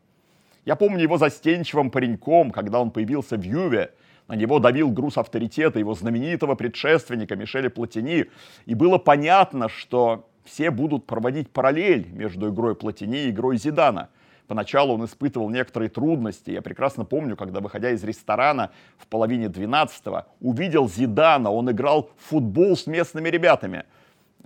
Я 0.67 0.77
помню 0.77 1.01
его 1.01 1.17
застенчивым 1.17 1.91
пареньком, 1.91 2.51
когда 2.51 2.79
он 2.79 2.91
появился 2.91 3.39
в 3.39 3.43
Юве. 3.43 3.93
На 4.29 4.35
него 4.35 4.59
давил 4.59 4.91
груз 4.91 5.19
авторитета 5.19 5.79
его 5.79 5.95
знаменитого 5.95 6.55
предшественника 6.55 7.37
Мишеля 7.37 7.71
Платини. 7.71 8.27
И 8.65 8.75
было 8.75 8.99
понятно, 8.99 9.69
что 9.69 10.29
все 10.45 10.71
будут 10.71 11.07
проводить 11.07 11.51
параллель 11.51 12.09
между 12.13 12.51
игрой 12.51 12.75
Платини 12.75 13.25
и 13.25 13.31
игрой 13.31 13.57
Зидана– 13.57 14.11
Поначалу 14.47 14.95
он 14.95 15.05
испытывал 15.05 15.51
некоторые 15.51 15.89
трудности. 15.89 16.51
Я 16.51 16.63
прекрасно 16.63 17.05
помню, 17.05 17.37
когда, 17.37 17.61
выходя 17.61 17.91
из 17.91 18.05
ресторана 18.05 18.71
в 18.97 19.07
половине 19.09 19.47
12-го, 19.47 20.25
увидел 20.41 20.89
Зидана. 20.89 21.51
Он 21.51 21.71
играл 21.71 22.11
в 22.17 22.29
футбол 22.31 22.77
с 22.77 22.87
местными 22.87 23.29
ребятами, 23.29 23.85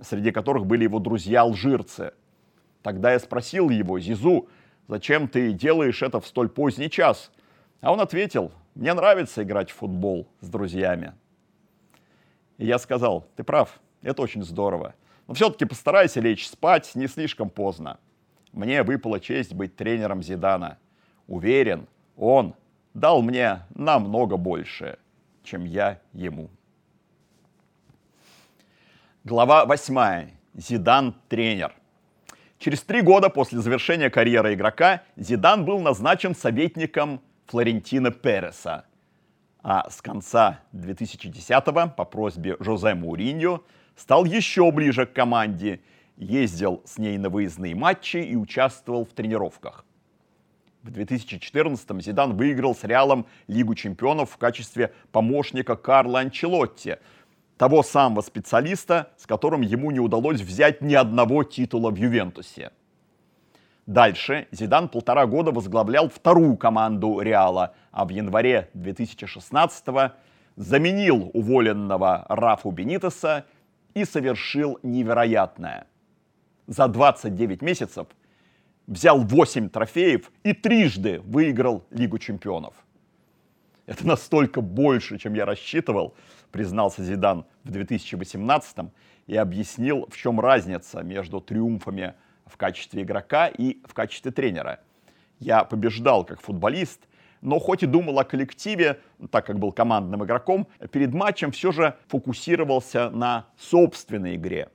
среди 0.01 0.31
которых 0.31 0.65
были 0.65 0.83
его 0.83 0.99
друзья-алжирцы. 0.99 2.13
Тогда 2.81 3.13
я 3.13 3.19
спросил 3.19 3.69
его, 3.69 3.99
Зизу, 3.99 4.47
зачем 4.87 5.27
ты 5.27 5.51
делаешь 5.51 6.01
это 6.01 6.19
в 6.19 6.25
столь 6.25 6.49
поздний 6.49 6.89
час? 6.89 7.31
А 7.81 7.93
он 7.93 8.01
ответил, 8.01 8.51
мне 8.75 8.93
нравится 8.93 9.43
играть 9.43 9.69
в 9.71 9.75
футбол 9.75 10.27
с 10.39 10.49
друзьями. 10.49 11.13
И 12.57 12.65
я 12.65 12.79
сказал, 12.79 13.27
ты 13.35 13.43
прав, 13.43 13.79
это 14.01 14.21
очень 14.21 14.43
здорово. 14.43 14.95
Но 15.27 15.33
все-таки 15.33 15.65
постарайся 15.65 16.19
лечь 16.19 16.47
спать 16.47 16.91
не 16.95 17.07
слишком 17.07 17.49
поздно. 17.49 17.99
Мне 18.51 18.83
выпала 18.83 19.19
честь 19.19 19.53
быть 19.53 19.75
тренером 19.75 20.21
Зидана. 20.21 20.77
Уверен, 21.27 21.87
он 22.17 22.55
дал 22.93 23.21
мне 23.21 23.61
намного 23.73 24.37
больше, 24.37 24.99
чем 25.43 25.63
я 25.65 25.99
ему. 26.13 26.49
Глава 29.23 29.65
8. 29.65 30.29
Зидан– 30.55 31.15
тренер. 31.29 31.73
Через 32.57 32.81
три 32.81 33.01
года 33.01 33.29
после 33.29 33.59
завершения 33.59 34.09
карьеры 34.09 34.53
игрока 34.53 35.03
Зидан 35.15 35.63
был 35.63 35.79
назначен 35.79 36.35
советником 36.35 37.21
Флорентина 37.51 38.11
Переса. 38.11 38.85
А 39.61 39.89
с 39.89 40.01
конца 40.01 40.61
2010-го 40.73 41.93
по 41.93 42.05
просьбе 42.05 42.55
Жозе 42.61 42.95
Муриньо 42.95 43.61
стал 43.97 44.23
еще 44.23 44.71
ближе 44.71 45.05
к 45.05 45.11
команде 45.11 45.81
ездил 46.15 46.81
с 46.85 46.97
ней 46.97 47.17
на 47.17 47.29
выездные 47.29 47.75
матчи 47.75 48.17
и 48.17 48.37
участвовал 48.37 49.03
в 49.03 49.09
тренировках. 49.09 49.83
В 50.81 50.91
2014-м 50.91 51.99
Зидан 51.99 52.37
выиграл 52.37 52.73
с 52.73 52.85
Реалом 52.85 53.25
Лигу 53.47 53.75
чемпионов 53.75 54.31
в 54.31 54.37
качестве 54.37 54.93
помощника 55.11 55.75
Карла 55.75 56.19
Анчелотти, 56.19 56.99
того 57.57 57.83
самого 57.83 58.21
специалиста, 58.21 59.11
с 59.17 59.25
которым 59.25 59.59
ему 59.59 59.91
не 59.91 59.99
удалось 59.99 60.39
взять 60.39 60.81
ни 60.81 60.93
одного 60.93 61.43
титула 61.43 61.91
в 61.91 61.97
Ювентусе. 61.97 62.71
Дальше 63.91 64.47
Зидан 64.51 64.87
полтора 64.87 65.25
года 65.25 65.51
возглавлял 65.51 66.07
вторую 66.07 66.55
команду 66.55 67.19
Реала, 67.19 67.75
а 67.91 68.05
в 68.05 68.09
январе 68.09 68.69
2016-го 68.73 70.13
заменил 70.55 71.29
уволенного 71.33 72.25
Рафу 72.29 72.71
Бенитеса 72.71 73.45
и 73.93 74.05
совершил 74.05 74.79
невероятное 74.81 75.87
за 76.67 76.87
29 76.87 77.61
месяцев 77.61 78.07
взял 78.87 79.19
8 79.19 79.69
трофеев 79.69 80.31
и 80.43 80.53
трижды 80.53 81.19
выиграл 81.25 81.83
Лигу 81.89 82.17
чемпионов. 82.17 82.73
Это 83.87 84.07
настолько 84.07 84.61
больше, 84.61 85.17
чем 85.17 85.33
я 85.33 85.43
рассчитывал, 85.43 86.15
признался 86.51 87.03
Зидан 87.03 87.45
в 87.65 87.71
2018 87.71 88.77
и 89.27 89.35
объяснил, 89.35 90.07
в 90.09 90.15
чем 90.15 90.39
разница 90.39 91.01
между 91.03 91.41
триумфами 91.41 92.13
в 92.51 92.57
качестве 92.57 93.03
игрока 93.03 93.47
и 93.47 93.79
в 93.85 93.93
качестве 93.93 94.31
тренера. 94.31 94.79
Я 95.39 95.63
побеждал 95.63 96.25
как 96.25 96.41
футболист, 96.41 97.07
но 97.41 97.59
хоть 97.59 97.83
и 97.83 97.87
думал 97.87 98.19
о 98.19 98.23
коллективе, 98.23 98.99
так 99.31 99.45
как 99.47 99.57
был 99.57 99.71
командным 99.71 100.23
игроком, 100.23 100.67
перед 100.91 101.13
матчем 101.13 101.51
все 101.51 101.71
же 101.71 101.95
фокусировался 102.07 103.09
на 103.09 103.47
собственной 103.57 104.35
игре. 104.35 104.69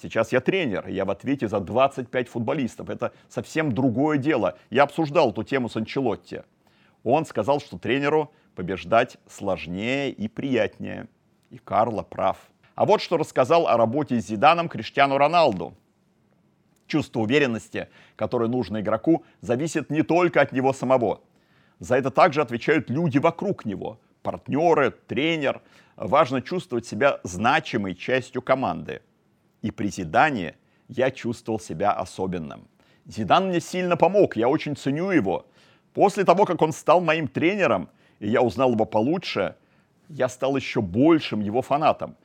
Сейчас 0.00 0.32
я 0.32 0.40
тренер, 0.40 0.88
я 0.88 1.04
в 1.04 1.10
ответе 1.10 1.46
за 1.46 1.60
25 1.60 2.28
футболистов. 2.28 2.88
Это 2.88 3.12
совсем 3.28 3.72
другое 3.72 4.16
дело. 4.16 4.56
Я 4.70 4.84
обсуждал 4.84 5.30
эту 5.30 5.42
тему 5.42 5.68
с 5.68 5.76
Анчелотти. 5.76 6.42
Он 7.04 7.26
сказал, 7.26 7.60
что 7.60 7.78
тренеру 7.78 8.32
побеждать 8.54 9.18
сложнее 9.28 10.10
и 10.10 10.28
приятнее. 10.28 11.08
И 11.50 11.58
Карло 11.58 12.02
прав. 12.02 12.38
А 12.74 12.86
вот 12.86 13.02
что 13.02 13.18
рассказал 13.18 13.66
о 13.66 13.76
работе 13.76 14.20
с 14.20 14.26
Зиданом 14.26 14.68
Криштиану 14.68 15.18
Роналду. 15.18 15.74
Чувство 16.90 17.20
уверенности, 17.20 17.88
которое 18.16 18.48
нужно 18.48 18.80
игроку, 18.80 19.24
зависит 19.40 19.90
не 19.90 20.02
только 20.02 20.40
от 20.40 20.52
него 20.52 20.72
самого. 20.72 21.20
За 21.78 21.96
это 21.96 22.10
также 22.10 22.42
отвечают 22.42 22.90
люди 22.90 23.18
вокруг 23.18 23.64
него. 23.64 24.00
Партнеры, 24.22 24.90
тренер. 24.90 25.62
Важно 25.96 26.42
чувствовать 26.42 26.86
себя 26.86 27.20
значимой 27.22 27.94
частью 27.94 28.42
команды 28.42 29.00
и 29.62 29.70
при 29.70 29.88
Зидане 29.88 30.56
я 30.88 31.10
чувствовал 31.10 31.60
себя 31.60 31.92
особенным. 31.92 32.66
Зидан 33.06 33.48
мне 33.48 33.60
сильно 33.60 33.96
помог, 33.96 34.36
я 34.36 34.48
очень 34.48 34.76
ценю 34.76 35.10
его. 35.10 35.46
После 35.94 36.24
того, 36.24 36.44
как 36.44 36.62
он 36.62 36.72
стал 36.72 37.00
моим 37.00 37.28
тренером, 37.28 37.88
и 38.20 38.28
я 38.28 38.42
узнал 38.42 38.72
его 38.72 38.84
получше, 38.84 39.56
я 40.08 40.28
стал 40.28 40.56
еще 40.56 40.80
большим 40.80 41.40
его 41.40 41.62
фанатом. 41.62 42.16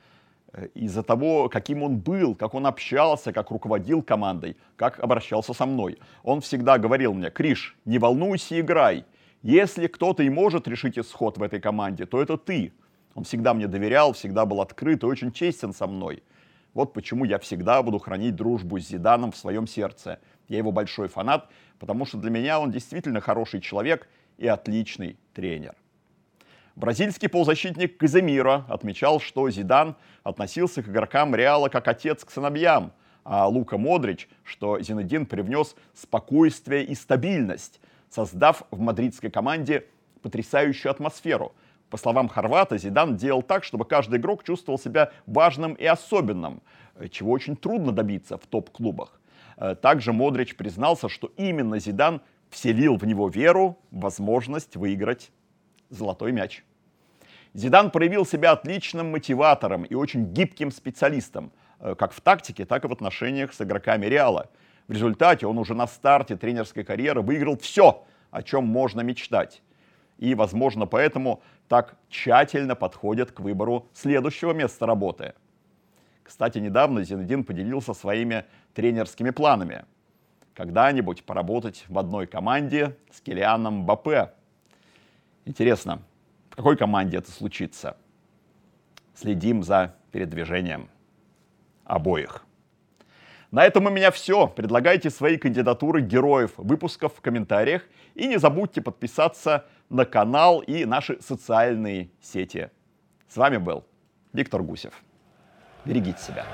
Э, 0.56 0.68
из-за 0.74 1.02
того, 1.02 1.48
каким 1.48 1.82
он 1.82 1.98
был, 1.98 2.34
как 2.34 2.54
он 2.54 2.66
общался, 2.66 3.32
как 3.32 3.50
руководил 3.50 4.02
командой, 4.02 4.56
как 4.76 4.98
обращался 5.00 5.52
со 5.52 5.66
мной. 5.66 5.98
Он 6.22 6.40
всегда 6.40 6.78
говорил 6.78 7.12
мне, 7.12 7.30
Криш, 7.30 7.76
не 7.84 7.98
волнуйся, 7.98 8.58
играй. 8.58 9.04
Если 9.42 9.86
кто-то 9.86 10.22
и 10.22 10.30
может 10.30 10.66
решить 10.66 10.98
исход 10.98 11.36
в 11.36 11.42
этой 11.42 11.60
команде, 11.60 12.06
то 12.06 12.22
это 12.22 12.38
ты. 12.38 12.72
Он 13.14 13.24
всегда 13.24 13.54
мне 13.54 13.66
доверял, 13.66 14.12
всегда 14.12 14.46
был 14.46 14.60
открыт 14.60 15.02
и 15.02 15.06
очень 15.06 15.30
честен 15.30 15.74
со 15.74 15.86
мной. 15.86 16.22
Вот 16.72 16.92
почему 16.94 17.24
я 17.24 17.38
всегда 17.38 17.82
буду 17.82 17.98
хранить 17.98 18.34
дружбу 18.34 18.78
с 18.78 18.88
Зиданом 18.88 19.32
в 19.32 19.36
своем 19.36 19.66
сердце. 19.66 20.18
Я 20.48 20.58
его 20.58 20.72
большой 20.72 21.08
фанат, 21.08 21.48
потому 21.78 22.06
что 22.06 22.18
для 22.18 22.30
меня 22.30 22.60
он 22.60 22.70
действительно 22.70 23.20
хороший 23.20 23.60
человек 23.60 24.08
и 24.38 24.46
отличный 24.46 25.18
тренер. 25.34 25.74
Бразильский 26.76 27.28
полузащитник 27.28 27.96
Каземиро 27.96 28.64
отмечал, 28.68 29.18
что 29.18 29.50
Зидан 29.50 29.96
относился 30.22 30.82
к 30.82 30.88
игрокам 30.88 31.34
Реала 31.34 31.68
как 31.68 31.88
отец 31.88 32.24
к 32.24 32.30
сыновьям, 32.30 32.92
а 33.24 33.48
Лука 33.48 33.78
Модрич, 33.78 34.28
что 34.44 34.78
Зинедин 34.80 35.26
привнес 35.26 35.74
спокойствие 35.94 36.84
и 36.84 36.94
стабильность, 36.94 37.80
создав 38.10 38.62
в 38.70 38.78
мадридской 38.78 39.30
команде 39.30 39.86
потрясающую 40.22 40.90
атмосферу– 40.90 41.52
по 41.90 41.96
словам 41.96 42.28
Хорвата, 42.28 42.78
Зидан 42.78 43.16
делал 43.16 43.42
так, 43.42 43.62
чтобы 43.62 43.84
каждый 43.84 44.18
игрок 44.18 44.42
чувствовал 44.42 44.78
себя 44.78 45.12
важным 45.26 45.74
и 45.74 45.84
особенным, 45.84 46.60
чего 47.10 47.30
очень 47.30 47.56
трудно 47.56 47.92
добиться 47.92 48.38
в 48.38 48.46
топ-клубах. 48.46 49.20
Э, 49.56 49.74
также 49.76 50.12
Модрич 50.12 50.56
признался, 50.56 51.08
что 51.08 51.30
именно 51.36 51.78
Зидан 51.78 52.20
вселил 52.50 52.96
в 52.96 53.06
него 53.06 53.28
веру, 53.28 53.78
возможность 53.90 54.76
выиграть 54.76 55.30
золотой 55.90 56.32
мяч. 56.32 56.64
Зидан 57.54 57.90
проявил 57.90 58.26
себя 58.26 58.52
отличным 58.52 59.10
мотиватором 59.10 59.84
и 59.84 59.94
очень 59.94 60.32
гибким 60.32 60.70
специалистом, 60.70 61.52
э, 61.80 61.94
как 61.94 62.12
в 62.12 62.20
тактике, 62.20 62.64
так 62.64 62.84
и 62.84 62.88
в 62.88 62.92
отношениях 62.92 63.54
с 63.54 63.60
игроками 63.62 64.06
Реала. 64.06 64.50
В 64.88 64.92
результате 64.92 65.46
он 65.46 65.58
уже 65.58 65.74
на 65.74 65.86
старте 65.86 66.36
тренерской 66.36 66.84
карьеры 66.84 67.22
выиграл 67.22 67.56
все, 67.58 68.04
о 68.30 68.42
чем 68.42 68.66
можно 68.66 69.00
мечтать. 69.00 69.62
И, 70.18 70.34
возможно, 70.34 70.86
поэтому 70.86 71.42
так 71.68 71.96
тщательно 72.08 72.74
подходят 72.74 73.32
к 73.32 73.40
выбору 73.40 73.88
следующего 73.92 74.52
места 74.52 74.86
работы. 74.86 75.34
Кстати, 76.22 76.58
недавно 76.58 77.04
Зинедин 77.04 77.44
поделился 77.44 77.94
своими 77.94 78.44
тренерскими 78.74 79.30
планами. 79.30 79.84
Когда-нибудь 80.54 81.24
поработать 81.24 81.84
в 81.88 81.98
одной 81.98 82.26
команде 82.26 82.96
с 83.10 83.20
Килианом 83.20 83.84
Бапе. 83.84 84.32
Интересно, 85.46 86.02
в 86.50 86.56
какой 86.56 86.76
команде 86.76 87.18
это 87.18 87.30
случится? 87.30 87.96
Следим 89.14 89.62
за 89.62 89.94
передвижением 90.10 90.90
обоих. 91.84 92.44
На 93.52 93.64
этом 93.64 93.86
у 93.86 93.90
меня 93.90 94.10
все. 94.10 94.48
Предлагайте 94.48 95.08
свои 95.08 95.36
кандидатуры 95.38 96.02
героев 96.02 96.52
выпусков 96.56 97.14
в 97.14 97.20
комментариях. 97.20 97.82
И 98.14 98.26
не 98.26 98.38
забудьте 98.38 98.82
подписаться 98.82 99.66
на 99.88 100.04
канал 100.04 100.60
и 100.60 100.84
наши 100.84 101.22
социальные 101.22 102.10
сети. 102.20 102.70
С 103.28 103.36
вами 103.36 103.58
был 103.58 103.86
Виктор 104.32 104.62
Гусев. 104.62 105.00
Берегите 105.84 106.18
себя. 106.18 106.44